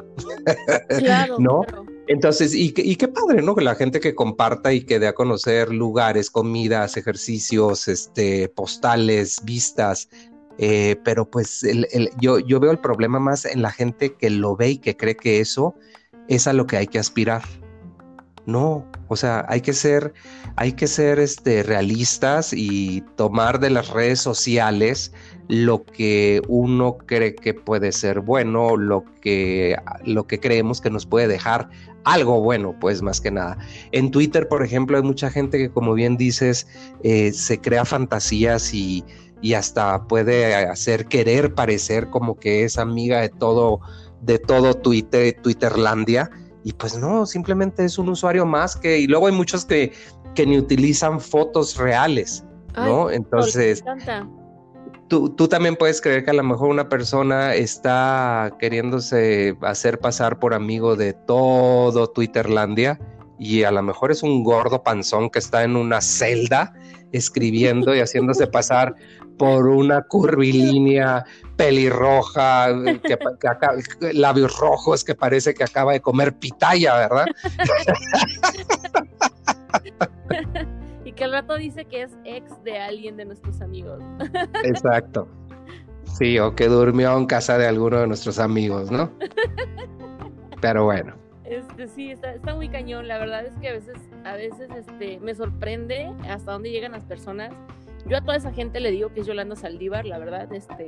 Claro, 0.98 1.36
¿No? 1.38 1.62
claro. 1.62 1.95
Entonces, 2.08 2.54
y, 2.54 2.72
y, 2.76 2.96
qué 2.96 3.08
padre, 3.08 3.42
¿no? 3.42 3.56
Que 3.56 3.64
la 3.64 3.75
gente 3.75 3.98
que 3.98 4.14
comparta 4.14 4.72
y 4.72 4.82
que 4.82 4.98
dé 4.98 5.08
a 5.08 5.14
conocer 5.14 5.72
lugares, 5.72 6.30
comidas, 6.30 6.96
ejercicios, 6.96 7.88
este, 7.88 8.48
postales, 8.48 9.40
vistas. 9.44 10.08
Eh, 10.58 10.96
pero 11.04 11.28
pues 11.28 11.64
el, 11.64 12.10
yo, 12.20 12.38
yo 12.38 12.60
veo 12.60 12.70
el 12.70 12.78
problema 12.78 13.18
más 13.18 13.44
en 13.44 13.60
la 13.60 13.70
gente 13.70 14.14
que 14.14 14.30
lo 14.30 14.56
ve 14.56 14.70
y 14.70 14.78
que 14.78 14.96
cree 14.96 15.16
que 15.16 15.40
eso 15.40 15.75
es 16.28 16.46
a 16.46 16.52
lo 16.52 16.66
que 16.66 16.76
hay 16.76 16.86
que 16.86 16.98
aspirar. 16.98 17.42
No, 18.46 18.86
o 19.08 19.16
sea, 19.16 19.44
hay 19.48 19.60
que 19.60 19.72
ser, 19.72 20.14
hay 20.54 20.72
que 20.72 20.86
ser 20.86 21.18
este, 21.18 21.64
realistas 21.64 22.52
y 22.52 23.02
tomar 23.16 23.58
de 23.58 23.70
las 23.70 23.90
redes 23.90 24.20
sociales 24.20 25.12
lo 25.48 25.84
que 25.84 26.42
uno 26.48 26.96
cree 26.98 27.34
que 27.34 27.54
puede 27.54 27.90
ser 27.90 28.20
bueno, 28.20 28.76
lo 28.76 29.04
que, 29.20 29.76
lo 30.04 30.28
que 30.28 30.38
creemos 30.38 30.80
que 30.80 30.90
nos 30.90 31.06
puede 31.06 31.26
dejar 31.26 31.68
algo 32.04 32.40
bueno, 32.40 32.74
pues 32.80 33.02
más 33.02 33.20
que 33.20 33.32
nada. 33.32 33.58
En 33.90 34.12
Twitter, 34.12 34.46
por 34.46 34.64
ejemplo, 34.64 34.96
hay 34.96 35.02
mucha 35.02 35.28
gente 35.28 35.58
que, 35.58 35.70
como 35.70 35.94
bien 35.94 36.16
dices, 36.16 36.68
eh, 37.02 37.32
se 37.32 37.60
crea 37.60 37.84
fantasías 37.84 38.72
y, 38.72 39.04
y, 39.42 39.54
hasta 39.54 40.06
puede 40.06 40.54
hacer 40.54 41.06
querer 41.06 41.54
parecer 41.54 42.08
como 42.10 42.38
que 42.38 42.62
es 42.62 42.78
amiga 42.78 43.20
de 43.20 43.28
todo, 43.28 43.80
de 44.22 44.38
todo 44.38 44.74
Twitter, 44.74 45.36
Twitterlandia. 45.42 46.30
Y 46.66 46.73
pues 46.73 46.99
no, 46.99 47.26
simplemente 47.26 47.85
es 47.85 47.96
un 47.96 48.08
usuario 48.08 48.44
más 48.44 48.75
que, 48.75 48.99
y 48.99 49.06
luego 49.06 49.28
hay 49.28 49.32
muchos 49.32 49.64
que, 49.64 49.92
que 50.35 50.44
ni 50.44 50.58
utilizan 50.58 51.20
fotos 51.20 51.76
reales, 51.76 52.44
¿no? 52.75 53.06
Ay, 53.06 53.18
Entonces. 53.18 53.85
Tú, 55.06 55.30
tú, 55.30 55.46
también 55.46 55.76
puedes 55.76 56.00
creer 56.00 56.25
que 56.25 56.32
a 56.32 56.35
lo 56.35 56.42
mejor 56.42 56.70
una 56.70 56.88
persona 56.88 57.54
está 57.54 58.52
queriéndose 58.58 59.56
hacer 59.62 60.00
pasar 60.00 60.40
por 60.40 60.54
amigo 60.54 60.96
de 60.96 61.12
todo 61.12 62.08
Twitterlandia 62.08 62.99
y 63.38 63.62
a 63.62 63.70
lo 63.70 63.85
mejor 63.85 64.11
es 64.11 64.25
un 64.25 64.42
gordo 64.42 64.82
panzón 64.82 65.30
que 65.30 65.38
está 65.38 65.62
en 65.62 65.76
una 65.76 66.00
celda 66.00 66.75
escribiendo 67.12 67.94
y 67.94 68.00
haciéndose 68.00 68.46
pasar 68.49 68.96
por 69.38 69.66
una 69.66 70.02
curvilínea 70.02 71.24
pelirroja, 71.56 72.68
que, 73.02 73.18
que 73.40 73.48
acá, 73.48 73.72
labios 74.12 74.58
rojos, 74.58 75.04
que 75.04 75.14
parece 75.14 75.54
que 75.54 75.64
acaba 75.64 75.92
de 75.92 76.00
comer 76.00 76.34
pitaya, 76.34 76.96
¿verdad? 76.96 77.26
y 81.04 81.12
que 81.12 81.24
al 81.24 81.32
rato 81.32 81.56
dice 81.56 81.84
que 81.84 82.02
es 82.02 82.12
ex 82.24 82.62
de 82.64 82.78
alguien 82.78 83.16
de 83.16 83.26
nuestros 83.26 83.60
amigos. 83.60 84.02
Exacto. 84.64 85.28
Sí, 86.04 86.38
o 86.38 86.54
que 86.54 86.68
durmió 86.68 87.16
en 87.16 87.26
casa 87.26 87.58
de 87.58 87.66
alguno 87.66 88.00
de 88.00 88.06
nuestros 88.06 88.38
amigos, 88.38 88.90
¿no? 88.90 89.10
Pero 90.60 90.84
bueno. 90.84 91.14
Este, 91.44 91.88
sí, 91.88 92.10
está, 92.10 92.32
está, 92.32 92.54
muy 92.54 92.68
cañón. 92.68 93.06
La 93.06 93.18
verdad 93.18 93.44
es 93.44 93.54
que 93.56 93.68
a 93.68 93.72
veces, 93.72 93.96
a 94.24 94.34
veces 94.34 94.68
este, 94.76 95.20
me 95.20 95.34
sorprende 95.34 96.12
hasta 96.28 96.52
dónde 96.52 96.70
llegan 96.70 96.92
las 96.92 97.04
personas. 97.04 97.52
Yo 98.08 98.16
a 98.16 98.20
toda 98.20 98.36
esa 98.36 98.52
gente 98.52 98.78
le 98.78 98.92
digo 98.92 99.12
que 99.12 99.20
es 99.20 99.26
Yolanda 99.26 99.56
Saldívar, 99.56 100.06
la 100.06 100.18
verdad, 100.18 100.52
este, 100.52 100.86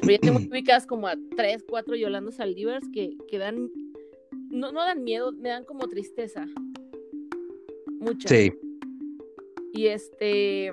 pero 0.00 0.12
ya 0.12 0.18
tengo 0.18 0.38
ubicadas 0.50 0.86
como 0.86 1.08
a 1.08 1.14
tres, 1.36 1.64
cuatro 1.66 1.96
Yolanda 1.96 2.30
Saldívars 2.32 2.86
que, 2.92 3.16
que 3.28 3.38
dan, 3.38 3.70
no, 4.50 4.70
no 4.70 4.82
dan 4.82 5.02
miedo, 5.02 5.32
me 5.32 5.48
dan 5.48 5.64
como 5.64 5.88
tristeza. 5.88 6.46
Mucha. 7.98 8.28
Sí. 8.28 8.52
Y 9.72 9.86
este, 9.86 10.72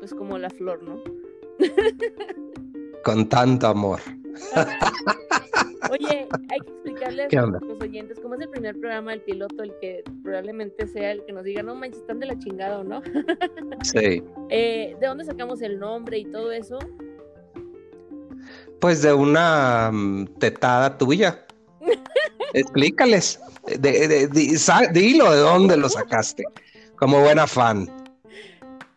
pues 0.00 0.12
como 0.14 0.36
la 0.36 0.50
flor, 0.50 0.82
¿no? 0.82 1.00
Con 3.04 3.28
tanto 3.28 3.68
amor. 3.68 4.00
Oye, 5.90 6.28
hay 6.50 6.60
que 6.60 6.70
explicar 6.70 7.14
platicarles 7.14 7.34
a 7.34 7.64
los 7.64 7.80
oyentes 7.80 8.18
cómo 8.20 8.34
es 8.34 8.40
el 8.40 8.48
primer 8.50 8.78
programa 8.78 9.12
del 9.12 9.22
piloto, 9.22 9.62
el 9.62 9.72
que 9.80 10.02
probablemente 10.22 10.86
sea 10.86 11.12
el 11.12 11.24
que 11.24 11.32
nos 11.32 11.44
diga, 11.44 11.62
no 11.62 11.74
manches, 11.74 12.00
están 12.00 12.20
de 12.20 12.26
la 12.26 12.38
chingada 12.38 12.80
o 12.80 12.84
no. 12.84 13.02
sí. 13.82 14.22
Eh, 14.50 14.96
¿De 15.00 15.06
dónde 15.06 15.24
sacamos 15.24 15.62
el 15.62 15.78
nombre 15.78 16.18
y 16.18 16.24
todo 16.24 16.52
eso? 16.52 16.78
Pues 18.80 19.02
de 19.02 19.12
una 19.12 19.90
mm, 19.92 20.26
tetada 20.38 20.96
tuya. 20.98 21.46
Explícales. 22.54 23.40
De, 23.66 24.28
dilo 24.92 25.30
de 25.30 25.40
dónde 25.40 25.76
lo 25.76 25.88
sacaste. 25.88 26.44
Como 26.96 27.20
buena 27.20 27.46
fan. 27.46 27.88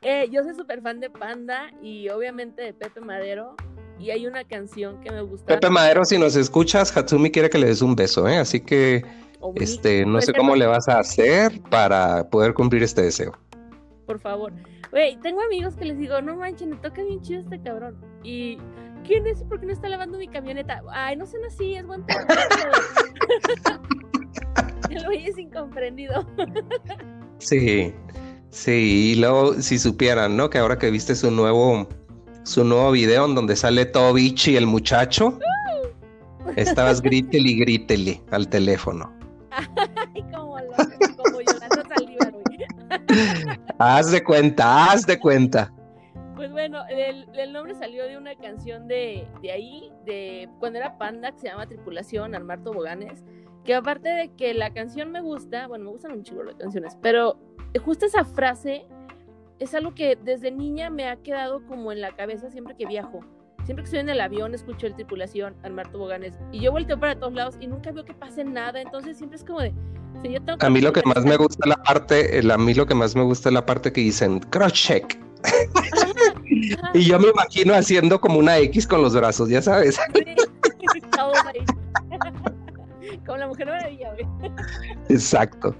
Eh, 0.01 0.27
yo 0.31 0.43
soy 0.43 0.55
súper 0.55 0.81
fan 0.81 0.99
de 0.99 1.11
Panda 1.11 1.71
y 1.83 2.09
obviamente 2.09 2.63
de 2.63 2.73
Pepe 2.73 3.01
Madero. 3.01 3.55
Y 4.01 4.09
hay 4.09 4.25
una 4.25 4.43
canción 4.43 4.99
que 5.01 5.11
me 5.11 5.21
gusta. 5.21 5.45
Pepe 5.45 5.69
Madero, 5.69 6.03
si 6.03 6.17
nos 6.17 6.35
escuchas, 6.35 6.91
Hatsumi 6.95 7.29
quiere 7.29 7.51
que 7.51 7.59
le 7.59 7.67
des 7.67 7.83
un 7.83 7.95
beso, 7.95 8.27
¿eh? 8.27 8.37
Así 8.37 8.59
que 8.59 9.05
este, 9.55 10.05
no 10.05 10.19
sé 10.21 10.33
cómo 10.33 10.55
le 10.55 10.65
vas 10.65 10.89
a 10.89 10.99
hacer 10.99 11.61
para 11.69 12.27
poder 12.29 12.55
cumplir 12.55 12.81
este 12.81 13.03
deseo. 13.03 13.37
Por 14.07 14.19
favor. 14.19 14.51
Güey, 14.91 15.17
tengo 15.21 15.41
amigos 15.41 15.75
que 15.75 15.85
les 15.85 15.99
digo, 15.99 16.19
no 16.21 16.35
manches, 16.35 16.67
me 16.67 16.77
toca 16.77 17.03
bien 17.03 17.21
chido 17.21 17.41
este 17.41 17.61
cabrón. 17.61 17.95
Y 18.23 18.57
¿quién 19.05 19.27
es? 19.27 19.43
¿Por 19.43 19.59
qué 19.59 19.67
no 19.67 19.73
está 19.73 19.87
lavando 19.87 20.17
mi 20.17 20.27
camioneta? 20.27 20.81
Ay, 20.89 21.15
no 21.15 21.27
sean 21.27 21.45
así, 21.45 21.75
es 21.75 21.85
buen. 21.85 22.03
El 24.89 25.05
güey 25.05 25.27
es 25.27 25.37
incomprendido. 25.37 26.25
sí, 27.37 27.93
sí, 28.49 29.11
y 29.13 29.15
luego 29.15 29.53
si 29.61 29.77
supieran, 29.77 30.35
¿no? 30.35 30.49
Que 30.49 30.57
ahora 30.57 30.77
que 30.77 30.91
viste 30.91 31.15
su 31.15 31.31
nuevo, 31.31 31.87
su 32.43 32.63
nuevo 32.63 32.91
video 32.91 33.25
en 33.25 33.35
donde 33.35 33.55
sale 33.55 33.85
todo 33.85 34.13
bichi 34.13 34.55
el 34.55 34.65
muchacho, 34.67 35.37
estabas 36.55 37.01
grítele 37.03 37.49
y 37.49 37.59
grítele 37.59 38.21
al 38.31 38.47
teléfono. 38.47 39.11
Ay, 39.51 40.23
como, 40.33 40.57
lo, 40.59 40.71
como 41.17 41.39
haz 43.79 44.11
de 44.11 44.23
cuenta, 44.23 44.85
haz 44.85 45.05
de 45.05 45.19
cuenta. 45.19 45.73
Pues 46.35 46.51
bueno, 46.51 46.83
el, 46.89 47.53
nombre 47.53 47.75
salió 47.75 48.05
de 48.05 48.17
una 48.17 48.35
canción 48.35 48.87
de, 48.87 49.27
de, 49.41 49.51
ahí, 49.51 49.91
de 50.05 50.49
cuando 50.59 50.79
era 50.79 50.97
Panda, 50.97 51.31
que 51.31 51.39
se 51.39 51.47
llama 51.47 51.67
Tripulación, 51.67 52.33
Armar 52.33 52.63
Toboganes, 52.63 53.23
que 53.63 53.75
aparte 53.75 54.09
de 54.09 54.33
que 54.33 54.53
la 54.53 54.73
canción 54.73 55.11
me 55.11 55.21
gusta, 55.21 55.67
bueno, 55.67 55.85
me 55.85 55.91
gustan 55.91 56.13
un 56.13 56.23
chingo 56.23 56.43
las 56.43 56.55
canciones, 56.55 56.97
pero 57.01 57.37
justo 57.83 58.05
esa 58.05 58.25
frase 58.25 58.85
es 59.61 59.73
algo 59.75 59.93
que 59.93 60.15
desde 60.15 60.49
niña 60.51 60.89
me 60.89 61.07
ha 61.07 61.17
quedado 61.17 61.63
como 61.67 61.91
en 61.91 62.01
la 62.01 62.15
cabeza 62.15 62.49
siempre 62.49 62.75
que 62.75 62.87
viajo. 62.87 63.19
Siempre 63.63 63.83
que 63.83 63.85
estoy 63.85 63.99
en 63.99 64.09
el 64.09 64.19
avión 64.19 64.55
escucho 64.55 64.87
el 64.87 64.95
tripulación, 64.95 65.53
armar 65.61 65.91
toboganes, 65.91 66.33
y 66.51 66.61
yo 66.61 66.71
volteo 66.71 66.99
para 66.99 67.19
todos 67.19 67.33
lados 67.33 67.57
y 67.59 67.67
nunca 67.67 67.91
veo 67.91 68.03
que 68.03 68.15
pase 68.15 68.43
nada, 68.43 68.81
entonces 68.81 69.17
siempre 69.17 69.37
es 69.37 69.43
como 69.43 69.61
de... 69.61 69.71
a 70.59 70.69
mí 70.69 70.81
lo 70.81 70.91
que 70.91 71.03
más 71.05 71.23
me 71.23 71.37
gusta 71.37 71.69
la 71.69 71.75
parte, 71.75 72.41
a 72.51 72.57
mí 72.57 72.73
lo 72.73 72.87
que 72.87 72.95
más 72.95 73.15
me 73.15 73.21
gusta 73.21 73.49
es 73.49 73.53
la 73.53 73.63
parte 73.63 73.93
que 73.93 74.01
dicen 74.01 74.39
cross 74.39 74.73
check. 74.73 75.19
y 76.95 77.05
yo 77.05 77.19
me 77.19 77.29
imagino 77.29 77.75
haciendo 77.75 78.19
como 78.19 78.39
una 78.39 78.57
X 78.57 78.87
con 78.87 79.03
los 79.03 79.15
brazos, 79.15 79.47
ya 79.47 79.61
sabes. 79.61 79.99
como 83.25 83.37
la 83.37 83.47
mujer 83.47 83.67
maravilla, 83.67 84.13
güey. 84.13 84.25
Exacto. 85.09 85.75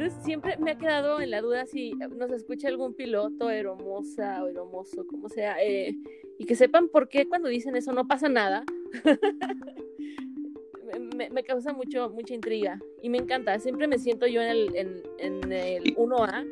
Entonces 0.00 0.24
siempre 0.24 0.56
me 0.56 0.70
ha 0.70 0.78
quedado 0.78 1.20
en 1.20 1.30
la 1.30 1.42
duda 1.42 1.66
si 1.66 1.92
nos 1.92 2.32
escucha 2.32 2.68
algún 2.68 2.94
piloto, 2.94 3.50
hermosa 3.50 4.42
o 4.42 4.48
hermoso, 4.48 5.06
como 5.06 5.28
sea, 5.28 5.62
eh, 5.62 5.94
y 6.38 6.46
que 6.46 6.56
sepan 6.56 6.88
por 6.88 7.10
qué 7.10 7.28
cuando 7.28 7.50
dicen 7.50 7.76
eso 7.76 7.92
no 7.92 8.08
pasa 8.08 8.30
nada. 8.30 8.64
me, 11.30 11.44
causa 11.44 11.74
mucho, 11.74 12.08
mucha 12.08 12.32
intriga 12.32 12.80
y 13.02 13.10
me 13.10 13.18
encanta. 13.18 13.58
Siempre 13.58 13.86
me 13.88 13.98
siento 13.98 14.26
yo 14.26 14.40
en 14.40 14.48
el, 14.48 14.74
en, 14.74 15.02
en 15.18 15.52
el 15.52 15.94
1A. 15.94 16.46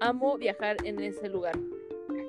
Amo 0.00 0.36
viajar 0.36 0.76
en 0.84 1.00
ese 1.00 1.30
lugar. 1.30 1.58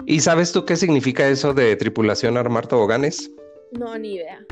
¿Y 0.05 0.21
sabes 0.21 0.53
tú 0.53 0.63
qué 0.63 0.77
significa 0.77 1.27
eso 1.27 1.53
de 1.53 1.75
tripulación 1.75 2.37
armar 2.37 2.65
toboganes? 2.65 3.29
No, 3.73 3.97
ni 3.97 4.15
idea. 4.15 4.45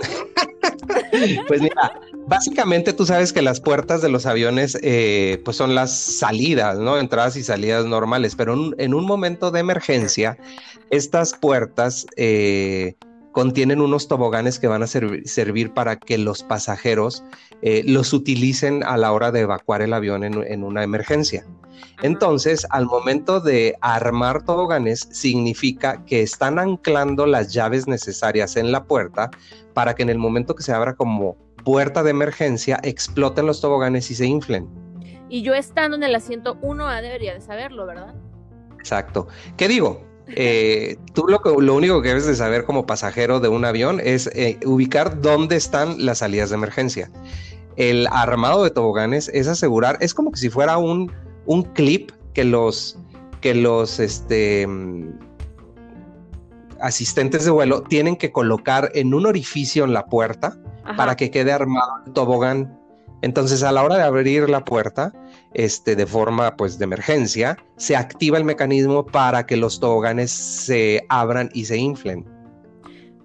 pues 1.46 1.62
mira, 1.62 2.00
básicamente 2.30 2.92
tú 2.92 3.04
sabes 3.04 3.32
que 3.32 3.42
las 3.42 3.60
puertas 3.60 4.02
de 4.02 4.08
los 4.08 4.24
aviones 4.24 4.78
eh, 4.82 5.42
pues 5.44 5.56
son 5.56 5.74
las 5.74 5.92
salidas, 5.92 6.78
¿no? 6.78 6.96
Entradas 6.96 7.36
y 7.36 7.42
salidas 7.42 7.86
normales, 7.86 8.36
pero 8.36 8.54
en 8.78 8.94
un 8.94 9.04
momento 9.04 9.50
de 9.50 9.58
emergencia, 9.58 10.38
estas 10.90 11.34
puertas 11.34 12.06
eh, 12.16 12.94
contienen 13.32 13.80
unos 13.80 14.06
toboganes 14.06 14.60
que 14.60 14.68
van 14.68 14.84
a 14.84 14.86
servir 14.86 15.74
para 15.74 15.96
que 15.96 16.18
los 16.18 16.44
pasajeros 16.44 17.24
eh, 17.62 17.82
los 17.84 18.12
utilicen 18.12 18.84
a 18.84 18.96
la 18.96 19.12
hora 19.12 19.32
de 19.32 19.40
evacuar 19.40 19.82
el 19.82 19.92
avión 19.92 20.22
en, 20.22 20.64
una 20.64 20.84
emergencia. 20.84 21.44
Entonces, 22.02 22.64
al 22.70 22.86
momento 22.86 23.40
de 23.40 23.76
armar 23.80 24.44
toboganes, 24.44 25.08
significa 25.10 26.04
que 26.04 26.22
están 26.22 26.60
anclando 26.60 27.26
las 27.26 27.52
llaves 27.52 27.88
necesarias 27.88 28.56
en 28.56 28.70
la 28.70 28.84
puerta 28.84 29.30
para 29.74 29.94
que 29.94 30.02
en 30.04 30.10
el 30.10 30.18
momento 30.18 30.54
que 30.54 30.62
se 30.62 30.72
abra 30.72 30.94
como 30.94 31.36
puerta 31.64 32.02
de 32.02 32.10
emergencia, 32.10 32.78
exploten 32.82 33.46
los 33.46 33.60
toboganes 33.60 34.10
y 34.10 34.14
se 34.14 34.26
inflen. 34.26 34.68
Y 35.28 35.42
yo 35.42 35.54
estando 35.54 35.96
en 35.96 36.02
el 36.02 36.14
asiento 36.14 36.60
1A 36.60 37.02
debería 37.02 37.34
de 37.34 37.40
saberlo, 37.40 37.86
¿verdad? 37.86 38.14
Exacto. 38.78 39.28
¿Qué 39.56 39.68
digo? 39.68 40.02
Eh, 40.28 40.96
tú 41.14 41.26
lo, 41.28 41.40
lo, 41.60 41.74
único 41.74 42.02
que 42.02 42.08
debes 42.08 42.26
de 42.26 42.34
saber 42.34 42.64
como 42.64 42.86
pasajero 42.86 43.40
de 43.40 43.48
un 43.48 43.64
avión 43.64 44.00
es 44.02 44.28
eh, 44.34 44.58
ubicar 44.64 45.20
dónde 45.20 45.56
están 45.56 46.04
las 46.04 46.18
salidas 46.18 46.50
de 46.50 46.56
emergencia. 46.56 47.10
El 47.76 48.06
armado 48.10 48.64
de 48.64 48.70
toboganes 48.70 49.30
es 49.32 49.46
asegurar, 49.46 49.96
es 50.00 50.12
como 50.14 50.32
que 50.32 50.38
si 50.38 50.50
fuera 50.50 50.76
un, 50.78 51.12
un 51.46 51.62
clip 51.62 52.10
que 52.34 52.44
los, 52.44 52.98
que 53.40 53.54
los 53.54 54.00
este, 54.00 54.66
asistentes 56.80 57.44
de 57.44 57.50
vuelo 57.50 57.82
tienen 57.82 58.16
que 58.16 58.32
colocar 58.32 58.90
en 58.94 59.14
un 59.14 59.26
orificio 59.26 59.84
en 59.84 59.92
la 59.92 60.06
puerta 60.06 60.56
para 60.96 61.16
que 61.16 61.30
quede 61.30 61.52
armado 61.52 61.92
el 62.06 62.12
tobogán. 62.12 62.78
Entonces, 63.22 63.62
a 63.62 63.70
la 63.70 63.82
hora 63.82 63.96
de 63.96 64.02
abrir 64.02 64.48
la 64.48 64.64
puerta, 64.64 65.12
este, 65.52 65.94
de 65.94 66.06
forma 66.06 66.56
pues 66.56 66.78
de 66.78 66.84
emergencia, 66.84 67.58
se 67.76 67.96
activa 67.96 68.38
el 68.38 68.44
mecanismo 68.44 69.04
para 69.04 69.46
que 69.46 69.56
los 69.56 69.78
toboganes 69.78 70.30
se 70.30 71.04
abran 71.10 71.50
y 71.52 71.66
se 71.66 71.76
inflen. 71.76 72.26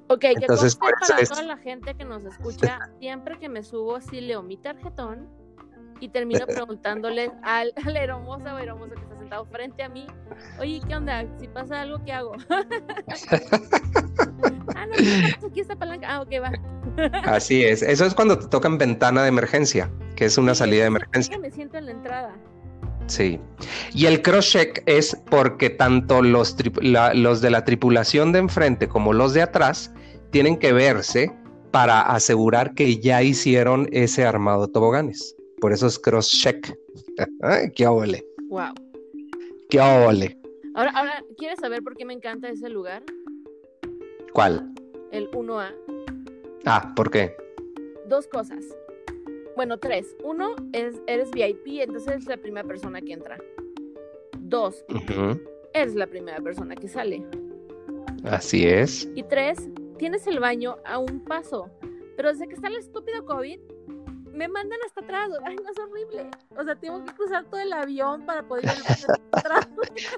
Ok, 0.07 0.25
Entonces, 0.25 0.75
que 0.75 0.79
para 0.81 1.23
toda 1.23 1.43
la 1.43 1.57
gente 1.57 1.95
que 1.95 2.05
nos 2.05 2.23
escucha, 2.31 2.91
siempre 2.99 3.39
que 3.39 3.49
me 3.49 3.63
subo 3.63 3.95
así 3.95 4.21
leo 4.21 4.43
mi 4.43 4.57
tarjetón 4.57 5.27
y 5.99 6.09
termino 6.09 6.45
preguntándole 6.47 7.31
al, 7.43 7.73
al 7.85 7.97
hermoso 7.97 8.43
o 8.43 8.57
hermoso 8.57 8.93
que 8.93 9.01
está 9.01 9.17
sentado 9.17 9.45
frente 9.45 9.83
a 9.83 9.89
mí, 9.89 10.07
oye, 10.59 10.81
¿qué 10.87 10.95
onda? 10.95 11.25
Si 11.39 11.47
pasa 11.47 11.81
algo, 11.81 12.03
¿qué 12.05 12.13
hago? 12.13 12.33
ah, 14.75 14.85
no, 14.87 15.47
aquí 15.47 15.59
está 15.59 15.75
palanca. 15.75 16.07
Ah, 16.09 16.21
ok, 16.21 16.29
va. 16.41 16.51
Así 17.23 17.63
es. 17.63 17.81
Eso 17.81 18.05
es 18.05 18.13
cuando 18.13 18.37
te 18.37 18.47
tocan 18.47 18.77
ventana 18.77 19.23
de 19.23 19.29
emergencia, 19.29 19.89
que 20.15 20.25
es 20.25 20.37
una 20.37 20.55
salida 20.55 20.81
de 20.81 20.87
emergencia. 20.87 21.37
Me 21.39 21.51
siento 21.51 21.77
en 21.77 21.85
la 21.87 21.91
entrada. 21.91 22.35
Sí. 23.07 23.39
Y 23.93 24.05
el 24.07 24.21
cross-check 24.21 24.83
es 24.85 25.15
porque 25.29 25.69
tanto 25.69 26.21
los, 26.21 26.55
los 26.81 27.41
de 27.41 27.49
la 27.49 27.65
tripulación 27.65 28.31
de 28.31 28.39
enfrente 28.39 28.87
como 28.87 29.13
los 29.13 29.33
de 29.33 29.43
atrás 29.43 29.91
tienen 30.31 30.57
que 30.57 30.73
verse 30.73 31.31
para 31.71 32.01
asegurar 32.01 32.73
que 32.73 32.99
ya 32.99 33.21
hicieron 33.21 33.89
ese 33.91 34.25
armado 34.25 34.67
toboganes. 34.67 35.34
Por 35.65 35.73
eso 35.73 35.87
es 35.87 35.97
cross-check. 35.97 36.77
¡Qué 37.75 37.87
óvole! 37.87 38.23
¡Wow! 38.49 38.75
¡Qué 39.67 39.79
óvole! 39.79 40.37
Ahora, 40.75 40.91
ahora, 40.91 41.23
¿quieres 41.39 41.57
saber 41.59 41.81
por 41.81 41.97
qué 41.97 42.05
me 42.05 42.13
encanta 42.13 42.49
ese 42.49 42.69
lugar? 42.69 43.01
¿Cuál? 44.31 44.71
El 45.11 45.27
1A. 45.31 45.73
Ah, 46.67 46.93
¿por 46.95 47.09
qué? 47.09 47.35
Dos 48.07 48.27
cosas. 48.27 48.63
Bueno, 49.55 49.79
tres. 49.79 50.15
Uno, 50.23 50.55
es, 50.71 51.01
eres 51.07 51.31
VIP, 51.31 51.81
entonces 51.81 52.09
eres 52.09 52.27
la 52.27 52.37
primera 52.37 52.67
persona 52.67 53.01
que 53.01 53.13
entra. 53.13 53.39
Dos, 54.41 54.85
eres 55.73 55.95
la 55.95 56.05
primera 56.05 56.39
persona 56.41 56.75
que 56.75 56.87
sale. 56.87 57.25
Así 58.23 58.67
es. 58.67 59.09
Y 59.15 59.23
tres, 59.23 59.67
tienes 59.97 60.27
el 60.27 60.39
baño 60.39 60.77
a 60.85 60.99
un 60.99 61.23
paso. 61.23 61.71
Pero 62.15 62.29
desde 62.29 62.47
que 62.47 62.53
está 62.53 62.67
el 62.67 62.75
estúpido 62.75 63.25
COVID, 63.25 63.59
me 64.35 64.47
mandan 64.47 64.79
hasta 64.85 65.01
atrás. 65.01 65.29
Ay, 65.45 65.55
no 65.55 65.71
es 65.71 65.77
horrible. 65.79 66.29
O 66.57 66.63
sea, 66.63 66.75
tengo 66.75 67.03
que 67.03 67.13
cruzar 67.13 67.45
todo 67.45 67.61
el 67.61 67.73
avión 67.73 68.25
para 68.25 68.43
poder 68.43 68.65
ir 68.65 68.71
atrás. 69.31 69.67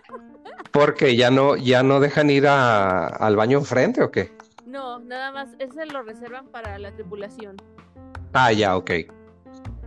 Porque 0.71 1.15
ya 1.15 1.31
no, 1.31 1.55
ya 1.55 1.83
no 1.83 1.99
dejan 1.99 2.29
ir 2.29 2.47
al 2.47 3.35
baño 3.35 3.59
enfrente 3.59 4.03
o 4.03 4.11
qué? 4.11 4.31
No, 4.65 4.99
nada 4.99 5.31
más, 5.31 5.49
ese 5.59 5.85
lo 5.85 6.01
reservan 6.03 6.47
para 6.47 6.77
la 6.77 6.91
tripulación. 6.91 7.57
Ah, 8.33 8.51
ya, 8.51 8.75
ok. 8.75 8.91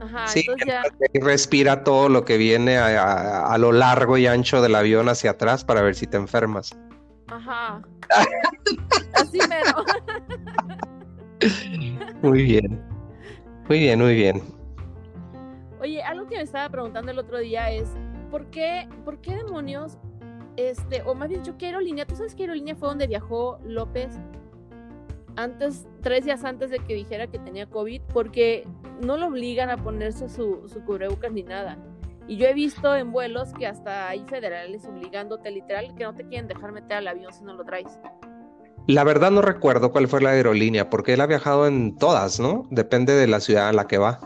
Ajá, 0.00 0.26
sí, 0.28 0.40
entonces 0.40 0.66
ya... 0.66 0.82
respira 1.20 1.84
todo 1.84 2.08
lo 2.08 2.24
que 2.24 2.38
viene 2.38 2.78
a, 2.78 3.58
lo 3.58 3.70
largo 3.70 4.16
y 4.16 4.26
ancho 4.26 4.62
del 4.62 4.74
avión 4.74 5.10
hacia 5.10 5.32
atrás 5.32 5.62
para 5.62 5.82
ver 5.82 5.94
si 5.94 6.06
te 6.06 6.16
enfermas. 6.16 6.74
Ajá. 7.28 7.82
Así 9.12 9.38
mero. 9.46 9.84
Muy 12.22 12.42
bien. 12.44 12.89
Muy 13.70 13.78
bien, 13.78 14.00
muy 14.00 14.16
bien. 14.16 14.42
Oye, 15.80 16.02
algo 16.02 16.26
que 16.26 16.34
me 16.34 16.42
estaba 16.42 16.68
preguntando 16.68 17.12
el 17.12 17.20
otro 17.20 17.38
día 17.38 17.70
es, 17.70 17.88
¿por 18.28 18.46
qué, 18.50 18.88
por 19.04 19.20
qué 19.20 19.36
demonios, 19.36 19.96
este, 20.56 21.02
o 21.02 21.14
más 21.14 21.28
bien 21.28 21.44
yo 21.44 21.56
qué 21.56 21.66
aerolínea, 21.66 22.04
¿tú 22.04 22.16
sabes 22.16 22.34
qué 22.34 22.42
aerolínea 22.42 22.74
fue 22.74 22.88
donde 22.88 23.06
viajó 23.06 23.60
López 23.64 24.18
antes, 25.36 25.86
tres 26.02 26.24
días 26.24 26.42
antes 26.42 26.70
de 26.70 26.80
que 26.80 26.94
dijera 26.94 27.28
que 27.28 27.38
tenía 27.38 27.66
COVID? 27.66 28.02
Porque 28.12 28.66
no 29.04 29.16
lo 29.16 29.28
obligan 29.28 29.70
a 29.70 29.76
ponerse 29.76 30.28
su, 30.28 30.68
su 30.68 30.80
cubrebocas 30.84 31.30
ni 31.30 31.44
nada. 31.44 31.78
Y 32.26 32.38
yo 32.38 32.48
he 32.48 32.54
visto 32.54 32.96
en 32.96 33.12
vuelos 33.12 33.52
que 33.52 33.68
hasta 33.68 34.08
hay 34.08 34.24
federales 34.24 34.84
obligándote 34.84 35.48
literal 35.52 35.94
que 35.94 36.02
no 36.02 36.16
te 36.16 36.26
quieren 36.26 36.48
dejar 36.48 36.72
meter 36.72 36.94
al 36.96 37.06
avión 37.06 37.32
si 37.32 37.44
no 37.44 37.54
lo 37.54 37.64
traes. 37.64 38.00
La 38.90 39.04
verdad 39.04 39.30
no 39.30 39.40
recuerdo 39.40 39.92
cuál 39.92 40.08
fue 40.08 40.20
la 40.20 40.30
aerolínea, 40.30 40.90
porque 40.90 41.12
él 41.12 41.20
ha 41.20 41.26
viajado 41.26 41.68
en 41.68 41.96
todas, 41.96 42.40
¿no? 42.40 42.66
Depende 42.72 43.12
de 43.12 43.28
la 43.28 43.38
ciudad 43.38 43.68
a 43.68 43.72
la 43.72 43.86
que 43.86 43.98
va. 43.98 44.18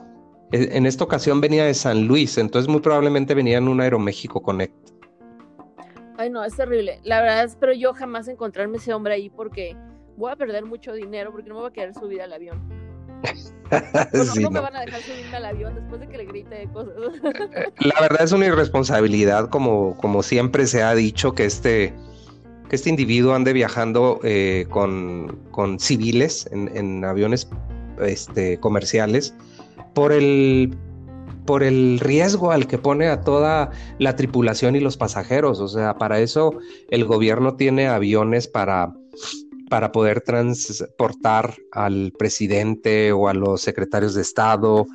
E, 0.52 0.70
en 0.78 0.86
esta 0.86 1.04
ocasión 1.04 1.42
venía 1.42 1.66
de 1.66 1.74
San 1.74 2.06
Luis, 2.06 2.38
entonces 2.38 2.66
muy 2.66 2.80
probablemente 2.80 3.34
venía 3.34 3.58
en 3.58 3.68
un 3.68 3.82
Aeroméxico 3.82 4.42
Connect. 4.42 4.74
Ay, 6.16 6.30
no, 6.30 6.42
es 6.42 6.56
terrible. 6.56 6.98
La 7.04 7.20
verdad, 7.20 7.44
espero 7.44 7.74
yo 7.74 7.92
jamás 7.92 8.26
encontrarme 8.26 8.78
ese 8.78 8.94
hombre 8.94 9.12
ahí 9.12 9.28
porque 9.28 9.76
voy 10.16 10.32
a 10.32 10.36
perder 10.36 10.64
mucho 10.64 10.94
dinero 10.94 11.30
porque 11.30 11.50
no 11.50 11.56
me 11.56 11.60
voy 11.60 11.68
a 11.68 11.72
querer 11.74 11.92
subir 11.92 12.22
al 12.22 12.32
avión. 12.32 12.66
no, 14.40 14.50
me 14.50 14.60
van 14.60 14.76
a 14.76 14.80
dejar 14.80 15.02
subirme 15.02 15.36
al 15.36 15.44
avión 15.44 15.74
después 15.74 16.00
de 16.00 16.08
que 16.08 16.16
le 16.16 16.24
grite 16.24 16.70
cosas. 16.72 16.94
La 17.80 18.00
verdad 18.00 18.22
es 18.22 18.32
una 18.32 18.46
irresponsabilidad, 18.46 19.50
como, 19.50 19.94
como 19.98 20.22
siempre 20.22 20.66
se 20.66 20.82
ha 20.82 20.94
dicho, 20.94 21.34
que 21.34 21.44
este, 21.44 21.92
que 22.68 22.76
este 22.76 22.90
individuo 22.90 23.34
ande 23.34 23.52
viajando 23.52 24.20
eh, 24.22 24.66
con, 24.70 25.38
con, 25.50 25.78
civiles 25.78 26.48
en, 26.52 26.70
en, 26.76 27.04
aviones 27.04 27.48
este, 28.00 28.58
comerciales 28.58 29.34
por 29.94 30.12
el, 30.12 30.76
por 31.46 31.62
el 31.62 32.00
riesgo 32.00 32.50
al 32.50 32.66
que 32.66 32.78
pone 32.78 33.08
a 33.08 33.20
toda 33.20 33.70
la 33.98 34.16
tripulación 34.16 34.76
y 34.76 34.80
los 34.80 34.96
pasajeros. 34.96 35.60
O 35.60 35.68
sea, 35.68 35.98
para 35.98 36.20
eso 36.20 36.58
el 36.88 37.04
gobierno 37.04 37.56
tiene 37.56 37.86
aviones 37.86 38.48
para 38.48 38.94
para 39.68 39.92
poder 39.92 40.20
transportar 40.20 41.56
al 41.72 42.12
presidente 42.18 43.12
o 43.12 43.28
a 43.28 43.34
los 43.34 43.62
secretarios 43.62 44.14
de 44.14 44.22
Estado, 44.22 44.86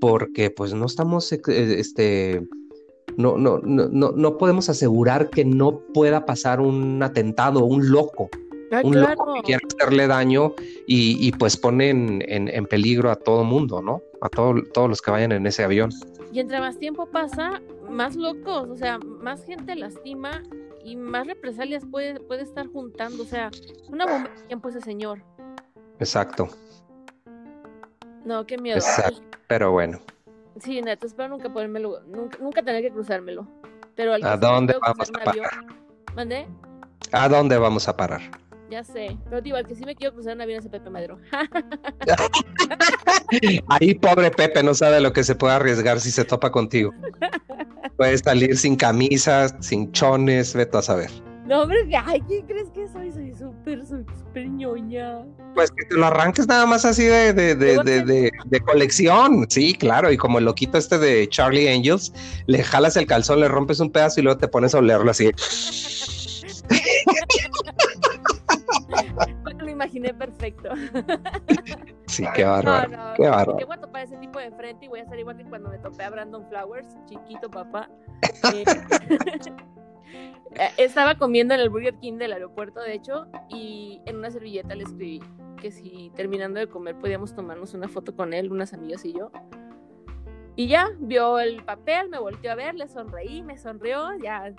porque 0.00 0.50
pues 0.50 0.74
no 0.74 0.86
estamos, 0.86 1.32
eh, 1.32 1.40
este, 1.48 2.46
no, 3.16 3.36
no, 3.36 3.58
no, 3.58 4.12
no 4.12 4.38
podemos 4.38 4.68
asegurar 4.68 5.30
que 5.30 5.44
no 5.44 5.80
pueda 5.92 6.24
pasar 6.26 6.60
un 6.60 7.02
atentado, 7.02 7.64
un 7.64 7.90
loco. 7.90 8.28
Ah, 8.72 8.82
un 8.84 9.00
loco 9.00 9.34
que 9.34 9.42
quiera 9.42 9.60
hacerle 9.66 10.06
daño 10.06 10.54
y, 10.86 11.32
pues 11.32 11.56
pone 11.56 11.90
en, 11.90 12.66
peligro 12.66 13.10
a 13.10 13.16
todo 13.16 13.42
mundo, 13.42 13.82
¿no? 13.82 14.00
A 14.20 14.28
todos 14.28 14.88
los 14.88 15.02
que 15.02 15.10
vayan 15.10 15.32
en 15.32 15.46
ese 15.46 15.64
avión. 15.64 15.90
Y 16.32 16.38
entre 16.38 16.60
más 16.60 16.78
tiempo 16.78 17.06
pasa, 17.06 17.60
más 17.90 18.14
locos, 18.14 18.68
o 18.68 18.76
sea, 18.76 18.98
más 18.98 19.44
gente 19.44 19.74
lastima 19.74 20.42
y 20.84 20.94
más 20.94 21.26
represalias 21.26 21.84
puede, 21.90 22.20
puede 22.20 22.42
estar 22.42 22.68
juntando. 22.68 23.24
O 23.24 23.26
sea, 23.26 23.50
una 23.88 24.06
bomba 24.06 24.30
de 24.30 24.42
tiempo 24.46 24.68
ese 24.68 24.80
señor. 24.80 25.22
Exacto. 25.98 26.48
No, 28.24 28.46
qué 28.46 28.56
miedo. 28.56 28.80
Pero 29.48 29.72
bueno. 29.72 29.98
Sí, 30.58 30.82
neto, 30.82 31.06
espero 31.06 31.28
nunca 31.28 31.52
ponérmelo, 31.52 32.00
nunca, 32.06 32.38
nunca 32.38 32.62
tener 32.62 32.82
que 32.82 32.90
cruzármelo. 32.90 33.46
Pero 33.94 34.14
¿A 34.14 34.36
dónde 34.36 34.74
vamos 34.80 35.10
a 35.10 35.12
parar? 35.12 35.36
¿Mandé? 36.14 36.46
¿A 37.12 37.28
dónde 37.28 37.58
vamos 37.58 37.88
a 37.88 37.96
parar? 37.96 38.20
Ya 38.70 38.84
sé, 38.84 39.16
pero 39.24 39.40
digo, 39.40 39.56
al 39.56 39.66
que 39.66 39.74
sí 39.74 39.84
me 39.84 39.96
quiero 39.96 40.14
cruzar 40.14 40.36
un 40.36 40.42
avión 40.42 40.60
es 40.60 40.68
Pepe 40.68 40.90
Madero. 40.90 41.18
Ahí 43.68 43.94
pobre 43.94 44.30
Pepe 44.30 44.62
no 44.62 44.74
sabe 44.74 45.00
lo 45.00 45.12
que 45.12 45.24
se 45.24 45.34
puede 45.34 45.54
arriesgar 45.54 45.98
si 45.98 46.12
se 46.12 46.24
topa 46.24 46.52
contigo. 46.52 46.92
Puede 47.96 48.16
salir 48.18 48.56
sin 48.56 48.76
camisas, 48.76 49.56
sin 49.58 49.90
chones, 49.90 50.54
veto 50.54 50.78
a 50.78 50.82
saber. 50.82 51.10
No, 51.50 51.62
hombre, 51.62 51.78
ay, 52.06 52.22
¿quién 52.28 52.46
crees 52.46 52.70
que 52.70 52.86
soy? 52.86 53.10
Soy 53.10 53.34
súper, 53.34 53.84
súper 53.84 54.48
ñoña. 54.48 55.26
Pues 55.54 55.72
que 55.72 55.84
te 55.84 55.96
lo 55.96 56.06
arranques 56.06 56.46
nada 56.46 56.64
más 56.64 56.84
así 56.84 57.02
de, 57.02 57.32
de, 57.32 57.56
de, 57.56 58.30
de, 58.44 58.60
colección. 58.60 59.50
Sí, 59.50 59.74
claro. 59.74 60.12
Y 60.12 60.16
como 60.16 60.38
el 60.38 60.44
loquito 60.44 60.78
este 60.78 60.96
de 60.96 61.28
Charlie 61.28 61.68
Angels, 61.68 62.12
le 62.46 62.62
jalas 62.62 62.96
el 62.96 63.08
calzón, 63.08 63.40
le 63.40 63.48
rompes 63.48 63.80
un 63.80 63.90
pedazo 63.90 64.20
y 64.20 64.22
luego 64.22 64.38
te 64.38 64.46
pones 64.46 64.76
a 64.76 64.78
olerlo 64.78 65.10
así. 65.10 65.32
lo 69.58 69.68
imaginé 69.68 70.14
perfecto. 70.14 70.70
Sí, 72.06 72.24
qué 72.34 72.42
bárbaro. 72.42 73.14
qué 73.16 73.28
bárbaro. 73.28 73.66
voy 73.66 73.76
a 73.76 73.80
topar 73.80 74.02
ese 74.02 74.16
tipo 74.16 74.40
de 74.40 74.50
frente 74.50 74.86
y 74.86 74.88
voy 74.88 74.98
a 74.98 75.04
estar 75.04 75.16
igual 75.16 75.36
que 75.36 75.44
cuando 75.44 75.70
me 75.70 75.78
topé 75.78 76.02
a 76.02 76.10
Brandon 76.10 76.44
Flowers, 76.48 76.88
chiquito 77.08 77.48
papá. 77.48 77.88
Eh, 78.52 78.64
estaba 80.76 81.16
comiendo 81.16 81.54
en 81.54 81.60
el 81.60 81.70
Burger 81.70 81.94
King 81.96 82.14
del 82.14 82.32
aeropuerto, 82.32 82.80
de 82.80 82.94
hecho, 82.94 83.26
y 83.48 84.00
en 84.06 84.16
una 84.16 84.30
servilleta 84.30 84.74
le 84.74 84.84
escribí 84.84 85.20
que 85.60 85.70
si 85.70 86.10
terminando 86.14 86.58
de 86.58 86.66
comer 86.66 86.96
podíamos 86.96 87.34
tomarnos 87.34 87.74
una 87.74 87.88
foto 87.88 88.14
con 88.16 88.32
él, 88.32 88.50
unas 88.50 88.72
amigas 88.72 89.04
y 89.04 89.12
yo. 89.12 89.30
Y 90.56 90.66
ya, 90.66 90.90
vio 90.98 91.38
el 91.38 91.64
papel, 91.64 92.08
me 92.08 92.18
volteó 92.18 92.52
a 92.52 92.54
ver, 92.54 92.74
le 92.74 92.88
sonreí, 92.88 93.42
me 93.42 93.56
sonrió, 93.56 94.16
ya 94.22 94.52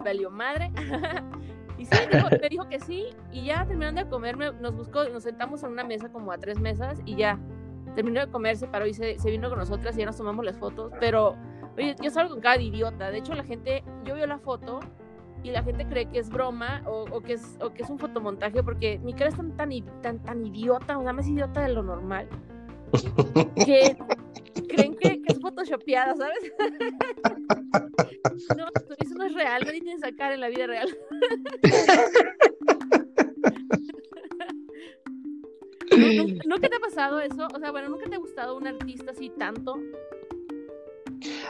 valió 0.00 0.30
madre. 0.30 0.70
Y 1.78 1.84
sí, 1.84 1.96
me 2.10 2.48
dijo 2.48 2.68
que 2.68 2.80
sí, 2.80 3.06
y 3.30 3.44
ya 3.44 3.64
terminando 3.64 4.02
de 4.02 4.10
comer, 4.10 4.36
nos 4.36 4.74
buscó, 4.74 5.08
nos 5.10 5.22
sentamos 5.22 5.62
en 5.62 5.70
una 5.70 5.84
mesa 5.84 6.10
como 6.10 6.32
a 6.32 6.38
tres 6.38 6.58
mesas, 6.58 6.98
y 7.04 7.14
ya 7.14 7.38
terminó 7.94 8.20
de 8.20 8.28
comer, 8.28 8.56
se 8.56 8.66
paró 8.66 8.86
y 8.86 8.94
se, 8.94 9.16
vino 9.24 9.48
con 9.48 9.58
nosotras 9.58 9.96
y 9.96 10.00
ya 10.00 10.06
nos 10.06 10.16
tomamos 10.16 10.44
las 10.44 10.58
fotos. 10.58 10.92
Pero, 10.98 11.36
oye, 11.78 11.96
yo 12.02 12.10
salgo 12.10 12.34
con 12.34 12.40
cada 12.40 12.60
idiota. 12.60 13.10
De 13.10 13.18
hecho, 13.18 13.34
la 13.34 13.44
gente, 13.44 13.84
yo 14.04 14.14
veo 14.14 14.26
la 14.26 14.38
foto 14.38 14.80
y 15.42 15.50
la 15.50 15.62
gente 15.62 15.86
cree 15.86 16.06
que 16.06 16.18
es 16.18 16.28
broma 16.28 16.82
o, 16.86 17.20
que, 17.20 17.34
es, 17.34 17.56
o 17.60 17.72
que 17.72 17.84
es 17.84 17.90
un 17.90 17.98
fotomontaje 17.98 18.62
porque 18.62 18.98
mi 18.98 19.14
cara 19.14 19.30
es 19.30 19.36
tan, 19.36 19.56
tan, 19.56 19.70
tan, 20.02 20.22
tan 20.22 20.44
idiota, 20.44 20.98
o 20.98 21.02
sea, 21.02 21.12
más 21.12 21.28
idiota 21.28 21.62
de 21.62 21.72
lo 21.72 21.82
normal, 21.82 22.28
que 23.64 23.96
creen 24.68 24.96
que, 24.96 25.22
que 25.22 25.32
es 25.32 25.40
photoshopeada, 25.40 26.14
¿sabes? 26.16 26.52
no, 28.56 28.66
eso 28.98 29.14
no 29.14 29.24
es 29.24 29.34
real, 29.34 29.62
nadie 29.64 29.80
tiene 29.80 29.96
esa 29.96 30.12
cara 30.12 30.34
en 30.34 30.40
la 30.40 30.48
vida 30.48 30.66
real. 30.66 30.88
¿Nunca 36.46 36.68
te 36.68 36.76
ha 36.76 36.80
pasado 36.80 37.20
eso? 37.20 37.46
O 37.54 37.58
sea, 37.58 37.70
bueno, 37.70 37.88
¿nunca 37.88 38.08
te 38.08 38.16
ha 38.16 38.18
gustado 38.18 38.56
un 38.56 38.66
artista 38.66 39.12
así 39.12 39.30
tanto? 39.30 39.76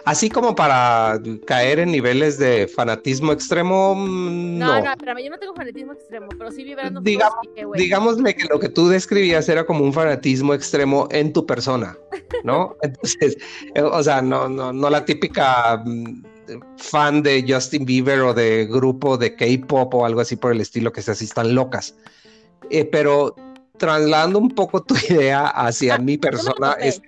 Así 0.04 0.28
como 0.28 0.54
para 0.54 1.20
caer 1.46 1.81
en 1.81 1.92
niveles 1.92 2.38
de 2.38 2.68
fanatismo 2.68 3.33
extremo, 3.33 3.94
mm, 3.94 4.59
no. 4.59 4.66
No, 4.66 4.85
no, 4.85 4.92
pero 4.98 5.18
yo 5.18 5.31
no 5.31 5.38
tengo 5.38 5.54
fanatismo 5.54 5.92
extremo, 5.92 6.28
pero 6.37 6.50
sí 6.50 6.64
vibrando. 6.64 7.00
Digamos, 7.00 7.37
digámosle 7.74 8.35
que 8.35 8.44
lo 8.48 8.59
que 8.59 8.68
tú 8.68 8.88
describías 8.88 9.48
era 9.48 9.64
como 9.64 9.85
un 9.85 9.92
fanatismo 9.92 10.54
extremo 10.54 11.09
en 11.11 11.33
tu 11.33 11.46
persona, 11.46 11.96
¿no? 12.44 12.76
Entonces, 12.83 13.37
eh, 13.74 13.83
o 13.83 14.02
sea, 14.02 14.22
no, 14.22 14.48
no, 14.48 14.72
no 14.72 14.90
la 14.90 15.04
típica 15.04 15.83
mm, 15.85 16.22
fan 16.76 17.22
de 17.22 17.44
Justin 17.46 17.85
Bieber 17.85 18.20
o 18.20 18.35
de 18.35 18.66
grupo 18.66 19.16
de 19.16 19.35
K-pop 19.35 19.94
o 19.94 20.04
algo 20.04 20.20
así 20.20 20.37
por 20.37 20.52
el 20.52 20.61
estilo 20.61 20.92
que 20.92 21.02
se 21.02 21.12
así 21.12 21.24
están 21.24 21.54
locas. 21.54 21.94
Eh, 22.70 22.85
pero 22.85 23.35
trasladando 23.78 24.38
un 24.38 24.50
poco 24.50 24.83
tu 24.83 24.94
idea 25.09 25.48
hacia 25.48 25.94
ah, 25.94 25.98
mi 25.98 26.18
persona, 26.18 26.72
es, 26.81 27.00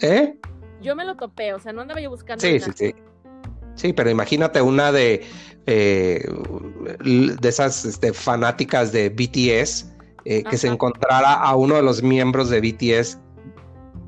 ¿eh? 0.00 0.34
Yo 0.82 0.96
me 0.96 1.04
lo 1.04 1.16
topé, 1.16 1.54
o 1.54 1.58
sea, 1.58 1.72
no 1.72 1.82
andaba 1.82 2.00
yo 2.00 2.10
buscando. 2.10 2.40
Sí, 2.40 2.60
sí, 2.60 2.70
sí. 2.74 2.94
Sí, 3.76 3.92
pero 3.92 4.08
imagínate 4.10 4.62
una 4.62 4.90
de, 4.90 5.24
eh, 5.66 6.26
de 7.04 7.48
esas 7.48 7.84
este, 7.84 8.12
fanáticas 8.12 8.90
de 8.90 9.10
BTS 9.10 9.92
eh, 10.24 10.42
que 10.44 10.56
se 10.56 10.68
encontrara 10.68 11.34
a 11.34 11.54
uno 11.54 11.76
de 11.76 11.82
los 11.82 12.02
miembros 12.02 12.48
de 12.48 12.60
BTS. 12.60 13.18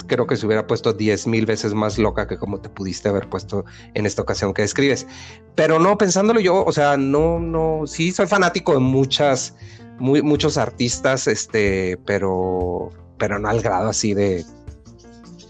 Creo 0.06 0.26
que 0.26 0.36
se 0.36 0.46
hubiera 0.46 0.66
puesto 0.66 0.94
diez 0.94 1.26
mil 1.26 1.44
veces 1.44 1.74
más 1.74 1.98
loca 1.98 2.26
que 2.26 2.38
como 2.38 2.60
te 2.60 2.70
pudiste 2.70 3.10
haber 3.10 3.28
puesto 3.28 3.66
en 3.92 4.06
esta 4.06 4.22
ocasión 4.22 4.54
que 4.54 4.62
describes. 4.62 5.06
Pero 5.54 5.78
no, 5.78 5.98
pensándolo 5.98 6.40
yo, 6.40 6.64
o 6.64 6.72
sea, 6.72 6.96
no, 6.96 7.38
no, 7.38 7.86
sí 7.86 8.10
soy 8.10 8.26
fanático 8.26 8.72
de 8.72 8.80
muchas, 8.80 9.54
muy, 9.98 10.22
muchos 10.22 10.56
artistas, 10.56 11.26
este, 11.26 11.98
pero, 12.06 12.90
pero 13.18 13.38
no 13.38 13.48
al 13.48 13.60
grado 13.60 13.90
así 13.90 14.14
de, 14.14 14.46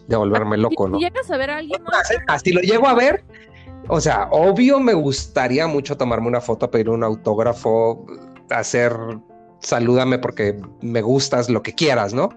de 0.08 0.16
volverme 0.16 0.56
loco, 0.56 0.88
¿no? 0.88 0.98
llegas 0.98 1.30
a 1.30 1.36
ver 1.36 1.50
a 1.50 1.58
alguien, 1.58 1.80
Así 2.26 2.52
lo 2.52 2.60
llego 2.60 2.88
a 2.88 2.94
ver, 2.94 3.24
o 3.88 4.00
sea, 4.00 4.28
obvio 4.30 4.80
me 4.80 4.94
gustaría 4.94 5.66
mucho 5.66 5.96
tomarme 5.96 6.28
una 6.28 6.40
foto, 6.40 6.70
pedir 6.70 6.88
un 6.88 7.04
autógrafo, 7.04 8.06
hacer 8.50 8.92
salúdame 9.60 10.18
porque 10.18 10.60
me 10.80 11.02
gustas, 11.02 11.48
lo 11.48 11.62
que 11.62 11.74
quieras, 11.74 12.14
¿no? 12.14 12.30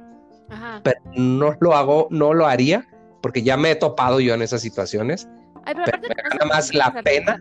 Ajá. 0.50 0.82
Pero 0.84 1.00
no 1.16 1.56
lo 1.60 1.76
hago, 1.76 2.08
no 2.12 2.34
lo 2.34 2.46
haría, 2.46 2.88
porque 3.22 3.42
ya 3.42 3.58
me 3.58 3.72
he 3.72 3.76
topado 3.76 4.20
yo 4.20 4.34
en 4.34 4.42
esas 4.42 4.62
situaciones. 4.62 5.28
pero, 5.66 6.00
me 6.02 6.16
gana 6.30 6.46
más 6.46 6.74
la 6.74 6.92
pena, 7.04 7.40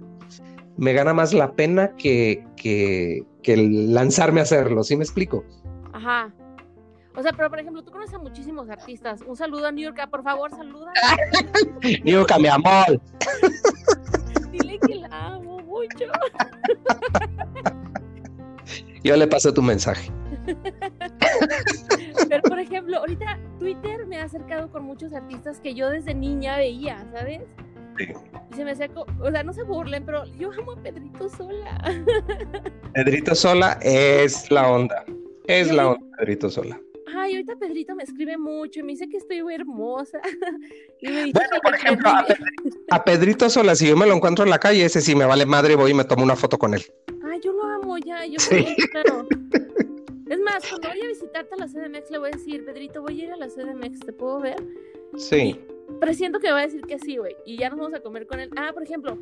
me 0.76 0.92
gana 0.92 1.12
más 1.12 1.32
la 1.32 1.52
pena 1.52 1.94
que, 1.96 2.46
que, 2.56 3.24
que 3.42 3.56
lanzarme 3.56 4.40
a 4.40 4.44
hacerlo, 4.44 4.84
¿sí 4.84 4.96
me 4.96 5.04
explico? 5.04 5.44
Ajá. 5.92 6.32
O 7.20 7.22
sea, 7.22 7.34
pero 7.34 7.50
por 7.50 7.60
ejemplo, 7.60 7.82
tú 7.84 7.90
conoces 7.90 8.14
a 8.14 8.18
muchísimos 8.18 8.70
artistas. 8.70 9.20
Un 9.26 9.36
saludo 9.36 9.66
a 9.66 9.72
New 9.72 9.84
York, 9.84 10.08
por 10.10 10.22
favor, 10.22 10.50
saluda. 10.52 10.90
New 12.02 12.14
York, 12.14 12.32
mi 12.40 12.48
amor. 12.48 12.98
Dile 14.50 14.78
que 14.78 14.94
la 14.94 15.08
amo 15.10 15.58
mucho. 15.60 16.06
Yo 19.04 19.16
le 19.16 19.26
paso 19.26 19.52
tu 19.52 19.60
mensaje. 19.60 20.10
Pero 22.28 22.42
por 22.42 22.58
ejemplo, 22.58 22.98
ahorita 22.98 23.38
Twitter 23.58 24.06
me 24.06 24.16
ha 24.18 24.24
acercado 24.24 24.70
con 24.70 24.84
muchos 24.84 25.12
artistas 25.12 25.60
que 25.60 25.74
yo 25.74 25.90
desde 25.90 26.14
niña 26.14 26.56
veía, 26.56 27.06
¿sabes? 27.12 27.42
Sí. 27.98 28.06
Y 28.50 28.54
se 28.54 28.64
me 28.64 28.70
acercó, 28.70 29.04
o 29.20 29.30
sea, 29.30 29.42
no 29.42 29.52
se 29.52 29.62
burlen, 29.62 30.04
pero 30.06 30.24
yo 30.36 30.50
amo 30.58 30.72
a 30.72 30.76
Pedrito 30.76 31.28
Sola. 31.28 31.82
Pedrito 32.94 33.34
Sola 33.34 33.78
es 33.82 34.50
la 34.50 34.68
onda. 34.70 35.04
Es 35.46 35.68
Yo 35.68 35.74
la 35.74 35.82
digo- 35.82 35.94
onda, 35.94 36.16
Pedrito 36.18 36.50
Sola. 36.50 36.80
Ay, 37.30 37.36
ahorita 37.36 37.56
Pedrito 37.56 37.94
me 37.94 38.02
escribe 38.02 38.36
mucho 38.36 38.80
y 38.80 38.82
me 38.82 38.92
dice 38.92 39.08
que 39.08 39.16
estoy 39.18 39.42
muy 39.42 39.54
hermosa. 39.54 40.20
Y 41.00 41.08
me 41.08 41.24
dice 41.24 41.32
Bueno, 41.32 41.50
que 41.52 41.60
por 41.62 41.74
ejemplo, 41.74 42.08
a 42.10 42.24
perdí. 42.26 42.44
A 42.90 43.04
Pedrito 43.04 43.48
Sola, 43.48 43.74
si 43.74 43.88
yo 43.88 43.96
me 43.96 44.06
lo 44.06 44.14
encuentro 44.14 44.44
en 44.44 44.50
la 44.50 44.58
calle, 44.58 44.84
ese 44.84 45.00
sí 45.00 45.14
me 45.14 45.24
vale 45.24 45.46
madre, 45.46 45.76
voy 45.76 45.92
y 45.92 45.94
me 45.94 46.04
tomo 46.04 46.22
una 46.24 46.36
foto 46.36 46.58
con 46.58 46.74
él. 46.74 46.82
Ay, 47.24 47.40
yo 47.42 47.52
lo 47.52 47.62
amo 47.64 47.96
ya, 47.98 48.26
yo 48.26 48.38
Sí. 48.38 48.66
claro. 48.90 49.26
Es 50.28 50.38
más, 50.38 50.64
cuando 50.68 50.88
vaya 50.88 51.04
a 51.04 51.08
visitarte 51.08 51.54
a 51.54 51.58
la 51.58 51.66
CDMX 51.66 52.10
le 52.12 52.18
voy 52.18 52.28
a 52.28 52.36
decir, 52.36 52.64
Pedrito, 52.64 53.02
voy 53.02 53.20
a 53.20 53.24
ir 53.24 53.32
a 53.32 53.36
la 53.36 53.48
CDMX, 53.48 53.98
¿te 53.98 54.12
puedo 54.12 54.38
ver? 54.38 54.62
Sí. 55.16 55.58
Presiento 56.00 56.38
que 56.38 56.46
me 56.46 56.52
va 56.52 56.60
a 56.60 56.66
decir 56.66 56.82
que 56.82 57.00
sí, 57.00 57.16
güey. 57.16 57.34
Y 57.44 57.56
ya 57.58 57.68
nos 57.68 57.80
vamos 57.80 57.94
a 57.94 58.00
comer 58.00 58.28
con 58.28 58.38
él. 58.38 58.48
Ah, 58.56 58.70
por 58.72 58.84
ejemplo, 58.84 59.18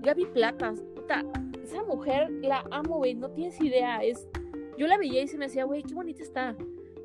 Gaby 0.00 0.24
Platas. 0.32 0.80
Puta, 0.94 1.22
esa 1.62 1.82
mujer 1.82 2.30
la 2.40 2.64
amo, 2.70 2.96
güey. 2.96 3.14
No 3.14 3.30
tienes 3.30 3.60
idea. 3.60 3.98
Es... 4.02 4.26
Yo 4.78 4.86
la 4.86 4.96
veía 4.96 5.20
y 5.22 5.28
se 5.28 5.36
me 5.36 5.46
decía, 5.48 5.64
güey, 5.64 5.82
qué 5.82 5.92
bonita 5.92 6.22
está. 6.22 6.56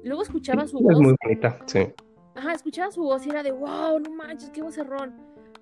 Luego 0.07 0.23
escuchaba 0.23 0.67
su 0.67 0.77
Es 0.77 0.83
voz. 0.83 0.99
muy 1.01 1.15
bonita, 1.23 1.59
sí. 1.65 1.87
Ajá, 2.35 2.53
escuchaba 2.53 2.91
su 2.91 3.01
voz 3.01 3.25
y 3.25 3.29
era 3.29 3.43
de, 3.43 3.51
wow, 3.51 3.99
no 3.99 4.09
manches, 4.11 4.49
qué 4.51 4.61
vocerrón. 4.61 5.15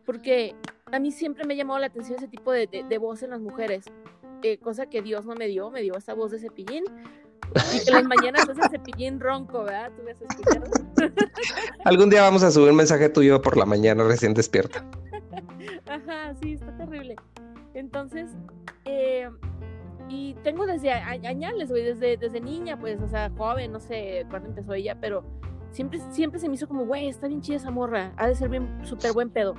Porque 0.05 0.55
a 0.91 0.99
mí 0.99 1.11
siempre 1.11 1.45
me 1.45 1.53
ha 1.53 1.57
llamado 1.57 1.79
la 1.79 1.87
atención 1.87 2.17
ese 2.17 2.27
tipo 2.27 2.51
de, 2.51 2.67
de- 2.67 2.83
de 2.83 2.97
voz 2.97 3.23
en 3.23 3.31
las 3.31 3.39
mujeres. 3.41 3.85
Eh, 4.43 4.57
cosa 4.59 4.85
que 4.87 5.01
Dios 5.01 5.25
no 5.25 5.33
me 5.35 5.47
dio, 5.47 5.71
me 5.71 5.81
dio 5.81 5.95
esa 5.97 6.13
voz 6.13 6.31
de 6.31 6.39
cepillín. 6.39 6.83
Y 7.73 7.85
que 7.85 7.91
las 7.91 8.03
mañanas 8.03 8.47
hace 8.49 8.69
cepillín 8.69 9.19
ronco, 9.19 9.63
¿verdad? 9.63 9.91
¿Tú 9.95 10.03
me 10.03 10.11
has 10.11 10.21
escuchado? 10.21 10.65
Algún 11.85 12.09
día 12.09 12.21
vamos 12.21 12.43
a 12.43 12.51
subir 12.51 12.69
un 12.71 12.75
mensaje 12.75 13.07
tuyo 13.09 13.41
por 13.41 13.55
la 13.57 13.65
mañana 13.65 14.03
recién 14.03 14.33
despierta. 14.33 14.85
Ajá, 15.87 16.35
sí, 16.41 16.53
está 16.53 16.75
terrible. 16.77 17.15
Entonces, 17.73 18.29
eh, 18.85 19.29
y 20.09 20.35
tengo 20.43 20.65
desde 20.65 20.91
añales, 20.91 21.69
güey, 21.69 21.83
desde, 21.83 22.17
desde 22.17 22.39
niña, 22.41 22.77
pues, 22.79 23.01
o 23.01 23.07
sea, 23.07 23.31
joven, 23.37 23.71
no 23.71 23.79
sé 23.79 24.25
cuándo 24.29 24.49
empezó 24.49 24.73
ella, 24.73 24.97
pero 24.99 25.23
siempre, 25.71 25.99
siempre 26.11 26.39
se 26.39 26.47
me 26.47 26.55
hizo 26.55 26.67
como, 26.67 26.85
güey, 26.85 27.07
está 27.07 27.27
bien 27.27 27.41
chida 27.41 27.57
esa 27.57 27.71
morra, 27.71 28.13
ha 28.17 28.27
de 28.27 28.35
ser 28.35 28.49
bien, 28.49 28.67
súper 28.83 29.13
buen 29.13 29.29
pedo. 29.29 29.55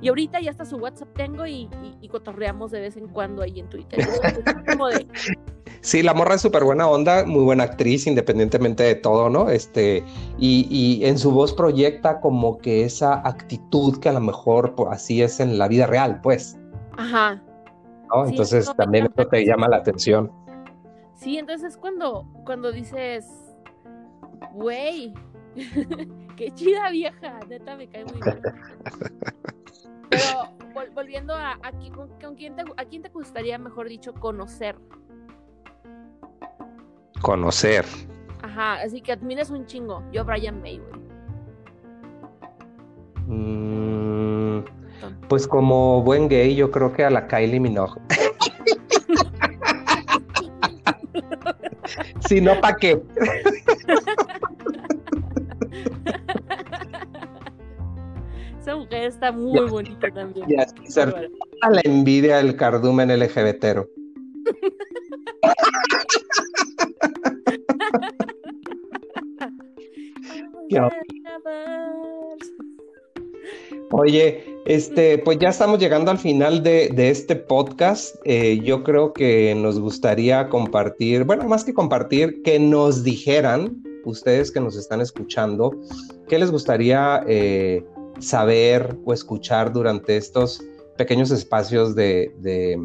Y 0.00 0.08
ahorita 0.08 0.40
ya 0.40 0.50
hasta 0.52 0.64
su 0.64 0.76
WhatsApp 0.76 1.08
tengo 1.14 1.44
y, 1.46 1.62
y- 1.82 1.96
y 2.00 2.08
cotorreamos 2.08 2.70
de 2.70 2.80
vez 2.80 2.96
en 2.96 3.08
cuando 3.08 3.42
ahí 3.42 3.58
en 3.58 3.68
Twitter. 3.68 3.98
Como 4.68 4.88
de, 4.88 5.06
Sí, 5.80 6.02
la 6.02 6.12
morra 6.12 6.34
es 6.34 6.40
súper 6.40 6.64
buena 6.64 6.88
onda, 6.88 7.24
muy 7.24 7.44
buena 7.44 7.64
actriz, 7.64 8.06
independientemente 8.06 8.82
de 8.82 8.94
todo, 8.96 9.30
¿no? 9.30 9.48
Este, 9.48 10.04
y, 10.38 10.66
y 10.70 11.04
en 11.06 11.18
su 11.18 11.30
voz 11.30 11.52
proyecta 11.54 12.20
como 12.20 12.58
que 12.58 12.84
esa 12.84 13.14
actitud 13.26 13.98
que 13.98 14.08
a 14.08 14.12
lo 14.12 14.20
mejor 14.20 14.74
pues, 14.74 14.88
así 14.90 15.22
es 15.22 15.38
en 15.40 15.56
la 15.56 15.66
vida 15.68 15.86
real, 15.86 16.20
pues, 16.20 16.58
ajá, 16.96 17.40
¿no? 18.14 18.24
Sí, 18.26 18.30
Entonces 18.32 18.72
también 18.76 19.06
eso 19.06 19.28
te 19.28 19.44
llama 19.44 19.68
la 19.68 19.76
atención. 19.78 20.30
Sí, 21.14 21.36
entonces 21.38 21.72
es 21.72 21.76
cuando, 21.76 22.26
cuando 22.44 22.70
dices, 22.72 23.26
güey, 24.52 25.14
qué 26.36 26.52
chida 26.54 26.90
vieja, 26.90 27.40
neta 27.48 27.76
me 27.76 27.88
cae 27.88 28.04
muy 28.04 28.20
bien. 28.20 28.40
Pero 30.10 30.24
vol- 30.74 30.94
volviendo 30.94 31.34
a, 31.34 31.52
a 31.62 31.72
con 32.20 32.34
quién 32.34 32.56
te, 32.56 32.62
a 32.76 32.84
quién 32.84 33.02
te 33.02 33.08
gustaría, 33.08 33.58
mejor 33.58 33.88
dicho, 33.88 34.14
conocer. 34.14 34.76
Conocer. 37.20 37.84
Ajá, 38.42 38.74
así 38.74 39.00
que 39.02 39.12
admires 39.12 39.50
un 39.50 39.66
chingo. 39.66 40.02
Yo, 40.12 40.24
Brian 40.24 40.62
May, 40.62 40.78
güey. 40.78 41.00
Mm, 43.26 43.87
pues 45.28 45.46
como 45.46 46.02
buen 46.02 46.28
gay, 46.28 46.54
yo 46.54 46.70
creo 46.70 46.92
que 46.92 47.04
a 47.04 47.10
la 47.10 47.26
Kylie 47.26 47.60
Minogue. 47.60 48.00
si 52.28 52.40
no, 52.40 52.60
¿para 52.60 52.76
qué? 52.76 53.00
Esa 58.60 58.76
mujer 58.76 59.04
está 59.04 59.32
muy 59.32 59.66
bonita 59.68 60.10
también. 60.10 60.50
Y 60.50 60.56
así 60.56 60.74
ser 60.88 61.12
Bárbara. 61.12 61.28
a 61.62 61.70
la 61.70 61.80
envidia 61.84 62.36
del 62.36 62.54
cardumen 62.56 63.08
LGBTero. 63.08 63.88
Qué 70.68 70.78
Oye, 73.90 74.60
este, 74.66 75.16
pues 75.16 75.38
ya 75.38 75.48
estamos 75.48 75.78
llegando 75.78 76.10
al 76.10 76.18
final 76.18 76.62
de, 76.62 76.90
de 76.94 77.08
este 77.08 77.36
podcast. 77.36 78.16
Eh, 78.24 78.60
yo 78.62 78.84
creo 78.84 79.14
que 79.14 79.54
nos 79.56 79.80
gustaría 79.80 80.50
compartir, 80.50 81.24
bueno, 81.24 81.44
más 81.44 81.64
que 81.64 81.72
compartir, 81.72 82.42
que 82.42 82.58
nos 82.58 83.02
dijeran, 83.02 83.82
ustedes 84.04 84.50
que 84.50 84.60
nos 84.60 84.76
están 84.76 85.00
escuchando, 85.00 85.70
qué 86.28 86.38
les 86.38 86.50
gustaría 86.50 87.24
eh, 87.26 87.82
saber 88.18 88.94
o 89.06 89.14
escuchar 89.14 89.72
durante 89.72 90.18
estos 90.18 90.62
pequeños 90.98 91.30
espacios 91.30 91.94
de, 91.94 92.34
de, 92.40 92.78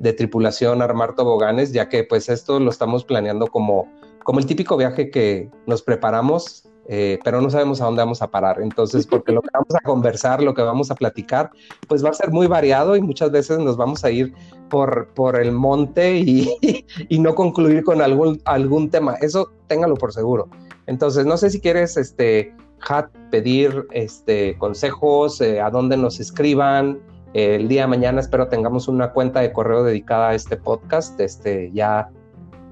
de 0.00 0.12
tripulación 0.12 0.82
Armar 0.82 1.14
Toboganes, 1.14 1.72
ya 1.72 1.88
que 1.88 2.02
pues 2.02 2.28
esto 2.28 2.58
lo 2.58 2.70
estamos 2.70 3.04
planeando 3.04 3.46
como, 3.46 3.88
como 4.24 4.40
el 4.40 4.46
típico 4.46 4.76
viaje 4.76 5.10
que 5.10 5.48
nos 5.66 5.82
preparamos 5.82 6.67
eh, 6.88 7.18
pero 7.22 7.40
no 7.42 7.50
sabemos 7.50 7.80
a 7.80 7.84
dónde 7.84 8.02
vamos 8.02 8.22
a 8.22 8.30
parar. 8.30 8.60
Entonces, 8.62 9.06
porque 9.06 9.32
lo 9.32 9.42
que 9.42 9.50
vamos 9.52 9.74
a 9.74 9.80
conversar, 9.80 10.42
lo 10.42 10.54
que 10.54 10.62
vamos 10.62 10.90
a 10.90 10.94
platicar, 10.94 11.50
pues 11.86 12.04
va 12.04 12.08
a 12.08 12.14
ser 12.14 12.30
muy 12.30 12.46
variado 12.46 12.96
y 12.96 13.02
muchas 13.02 13.30
veces 13.30 13.58
nos 13.58 13.76
vamos 13.76 14.04
a 14.04 14.10
ir 14.10 14.32
por, 14.70 15.08
por 15.14 15.38
el 15.38 15.52
monte 15.52 16.16
y, 16.16 16.50
y 17.08 17.18
no 17.18 17.34
concluir 17.34 17.84
con 17.84 18.00
algún, 18.00 18.40
algún 18.46 18.90
tema. 18.90 19.14
Eso 19.20 19.52
téngalo 19.66 19.94
por 19.94 20.12
seguro. 20.12 20.48
Entonces, 20.86 21.26
no 21.26 21.36
sé 21.36 21.50
si 21.50 21.60
quieres, 21.60 21.98
este, 21.98 22.54
Hat, 22.80 23.10
pedir 23.30 23.86
este, 23.90 24.56
consejos, 24.56 25.40
eh, 25.40 25.60
a 25.60 25.70
dónde 25.70 25.96
nos 25.96 26.20
escriban. 26.20 27.00
Eh, 27.34 27.56
el 27.56 27.68
día 27.68 27.82
de 27.82 27.88
mañana 27.88 28.20
espero 28.20 28.48
tengamos 28.48 28.88
una 28.88 29.12
cuenta 29.12 29.40
de 29.40 29.52
correo 29.52 29.82
dedicada 29.82 30.30
a 30.30 30.34
este 30.34 30.56
podcast. 30.56 31.18
Este, 31.20 31.70
ya, 31.72 32.08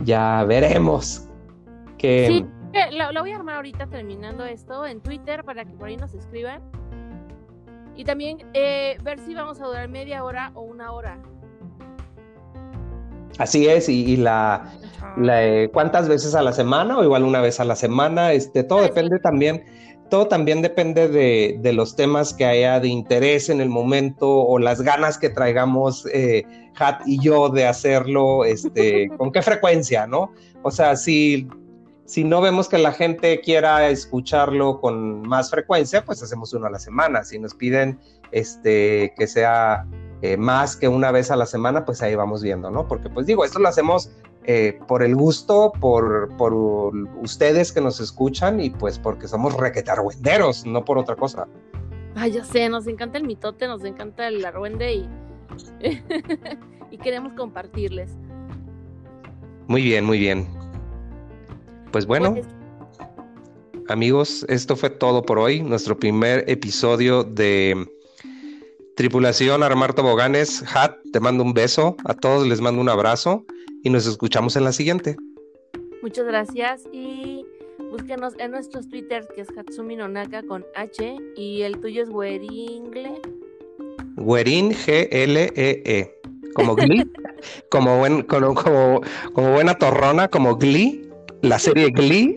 ya 0.04 0.44
veremos. 0.44 1.28
Que, 1.98 2.26
Sí, 2.28 2.46
la, 2.72 3.12
la 3.12 3.20
voy 3.20 3.32
a 3.32 3.36
armar 3.36 3.56
ahorita 3.56 3.86
terminando 3.86 4.44
esto 4.44 4.86
en 4.86 5.00
Twitter 5.00 5.44
para 5.44 5.64
que 5.64 5.72
por 5.72 5.88
ahí 5.88 5.96
nos 5.96 6.14
escriban. 6.14 6.62
Y 7.96 8.04
también 8.04 8.38
eh, 8.52 8.98
ver 9.02 9.18
si 9.18 9.34
vamos 9.34 9.60
a 9.60 9.66
durar 9.66 9.88
media 9.88 10.22
hora 10.22 10.50
o 10.54 10.62
una 10.62 10.92
hora. 10.92 11.18
Así 13.38 13.66
es, 13.68 13.88
y, 13.88 14.04
y 14.04 14.16
la, 14.16 14.72
la, 15.16 15.44
eh, 15.46 15.70
cuántas 15.72 16.08
veces 16.08 16.34
a 16.34 16.42
la 16.42 16.52
semana 16.52 16.98
o 16.98 17.04
igual 17.04 17.22
una 17.24 17.40
vez 17.40 17.60
a 17.60 17.64
la 17.64 17.76
semana, 17.76 18.32
este, 18.32 18.64
todo 18.64 18.80
Ah, 18.80 18.88
sí. 18.92 19.02
depende 19.02 19.18
también, 19.18 19.64
todo 20.10 20.26
también 20.28 20.62
depende 20.62 21.08
de, 21.08 21.56
de 21.60 21.72
los 21.74 21.96
temas 21.96 22.32
que 22.32 22.46
haya 22.46 22.80
de 22.80 22.88
interés 22.88 23.50
en 23.50 23.60
el 23.60 23.68
momento 23.68 24.28
o 24.30 24.58
las 24.58 24.80
ganas 24.80 25.18
que 25.18 25.28
traigamos 25.30 26.06
eh, 26.14 26.44
Hat 26.78 27.00
y 27.06 27.20
yo 27.22 27.48
de 27.50 27.66
hacerlo, 27.66 28.44
este, 28.44 29.08
con 29.18 29.32
qué 29.32 29.42
frecuencia, 29.42 30.06
¿no? 30.06 30.32
O 30.62 30.70
sea, 30.70 30.96
si, 30.96 31.46
si 32.06 32.22
no 32.22 32.40
vemos 32.40 32.68
que 32.68 32.78
la 32.78 32.92
gente 32.92 33.40
quiera 33.40 33.88
escucharlo 33.88 34.80
con 34.80 35.22
más 35.22 35.50
frecuencia, 35.50 36.04
pues 36.04 36.22
hacemos 36.22 36.54
uno 36.54 36.66
a 36.66 36.70
la 36.70 36.78
semana. 36.78 37.24
Si 37.24 37.38
nos 37.38 37.54
piden 37.54 37.98
este, 38.30 39.12
que 39.18 39.26
sea 39.26 39.84
eh, 40.22 40.36
más 40.36 40.76
que 40.76 40.86
una 40.86 41.10
vez 41.10 41.32
a 41.32 41.36
la 41.36 41.46
semana, 41.46 41.84
pues 41.84 42.02
ahí 42.02 42.14
vamos 42.14 42.42
viendo, 42.42 42.70
¿no? 42.70 42.86
Porque 42.86 43.10
pues 43.10 43.26
digo, 43.26 43.44
esto 43.44 43.58
lo 43.58 43.68
hacemos 43.68 44.10
eh, 44.44 44.78
por 44.86 45.02
el 45.02 45.16
gusto, 45.16 45.72
por, 45.80 46.34
por 46.36 46.54
ustedes 46.54 47.72
que 47.72 47.80
nos 47.80 47.98
escuchan 47.98 48.60
y 48.60 48.70
pues 48.70 49.00
porque 49.00 49.26
somos 49.26 49.56
requetargüenderos, 49.56 50.64
no 50.64 50.84
por 50.84 50.98
otra 50.98 51.16
cosa. 51.16 51.48
Ay, 52.14 52.30
ya 52.30 52.44
sé, 52.44 52.68
nos 52.68 52.86
encanta 52.86 53.18
el 53.18 53.24
mitote, 53.24 53.66
nos 53.66 53.84
encanta 53.84 54.28
el 54.28 54.44
argüende 54.44 54.94
y, 54.94 55.08
y 56.92 56.98
queremos 56.98 57.32
compartirles. 57.32 58.12
Muy 59.66 59.82
bien, 59.82 60.04
muy 60.04 60.20
bien. 60.20 60.65
Pues 61.90 62.06
bueno, 62.06 62.34
Pues, 62.34 62.46
amigos, 63.88 64.44
esto 64.48 64.76
fue 64.76 64.90
todo 64.90 65.22
por 65.22 65.38
hoy, 65.38 65.62
nuestro 65.62 65.98
primer 65.98 66.48
episodio 66.48 67.24
de 67.24 67.86
Tripulación 68.96 69.62
Armar 69.62 69.94
Toboganes. 69.94 70.64
Hat, 70.74 70.96
te 71.12 71.20
mando 71.20 71.42
un 71.42 71.54
beso, 71.54 71.96
a 72.04 72.14
todos 72.14 72.46
les 72.46 72.60
mando 72.60 72.80
un 72.80 72.88
abrazo 72.88 73.44
y 73.82 73.90
nos 73.90 74.06
escuchamos 74.06 74.56
en 74.56 74.64
la 74.64 74.72
siguiente. 74.72 75.16
muchas 76.02 76.26
gracias 76.26 76.84
y 76.92 77.44
Búsquenos 77.90 78.34
en 78.38 78.50
nuestros 78.50 78.88
Twitter, 78.88 79.26
que 79.34 79.42
es 79.42 79.48
Hatsumi 79.56 79.96
Nonaka 79.96 80.42
con 80.42 80.64
H, 80.74 81.16
y 81.36 81.62
el 81.62 81.78
tuyo 81.78 82.02
es 82.02 82.08
Weringle. 82.08 83.20
Werin 84.16 84.72
G-L-E-E. 84.72 85.82
E. 85.84 86.14
Como 86.54 86.74
Glee, 86.74 87.04
como, 87.70 87.98
buen, 87.98 88.22
como, 88.22 88.54
como, 88.54 89.00
como 89.34 89.52
buena 89.52 89.74
torrona, 89.74 90.28
como 90.28 90.56
Glee, 90.56 91.05
la 91.46 91.58
serie 91.58 91.90
Glee. 91.90 92.36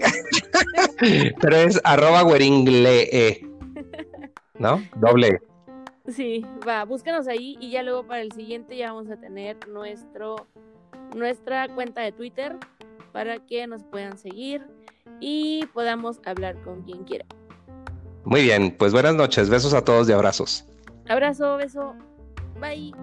Pero 1.41 1.55
es 1.55 1.79
arroba. 1.83 2.23
¿No? 4.57 4.83
Doble. 4.97 5.39
Sí, 6.07 6.45
va, 6.67 6.85
búscanos 6.85 7.27
ahí 7.27 7.57
y 7.59 7.71
ya 7.71 7.83
luego 7.83 8.03
para 8.05 8.21
el 8.21 8.31
siguiente 8.31 8.75
ya 8.75 8.91
vamos 8.91 9.09
a 9.11 9.17
tener 9.17 9.57
nuestro 9.67 10.47
nuestra 11.15 11.67
cuenta 11.73 12.01
de 12.01 12.11
Twitter 12.11 12.55
para 13.11 13.39
que 13.45 13.65
nos 13.67 13.83
puedan 13.83 14.17
seguir 14.17 14.65
y 15.19 15.65
podamos 15.73 16.19
hablar 16.25 16.61
con 16.63 16.83
quien 16.83 17.03
quiera. 17.03 17.25
Muy 18.25 18.41
bien, 18.41 18.75
pues 18.77 18.91
buenas 18.93 19.15
noches, 19.15 19.49
besos 19.49 19.73
a 19.73 19.83
todos 19.83 20.09
y 20.09 20.11
abrazos. 20.11 20.65
Abrazo, 21.07 21.57
beso, 21.57 21.95
bye. 22.59 22.93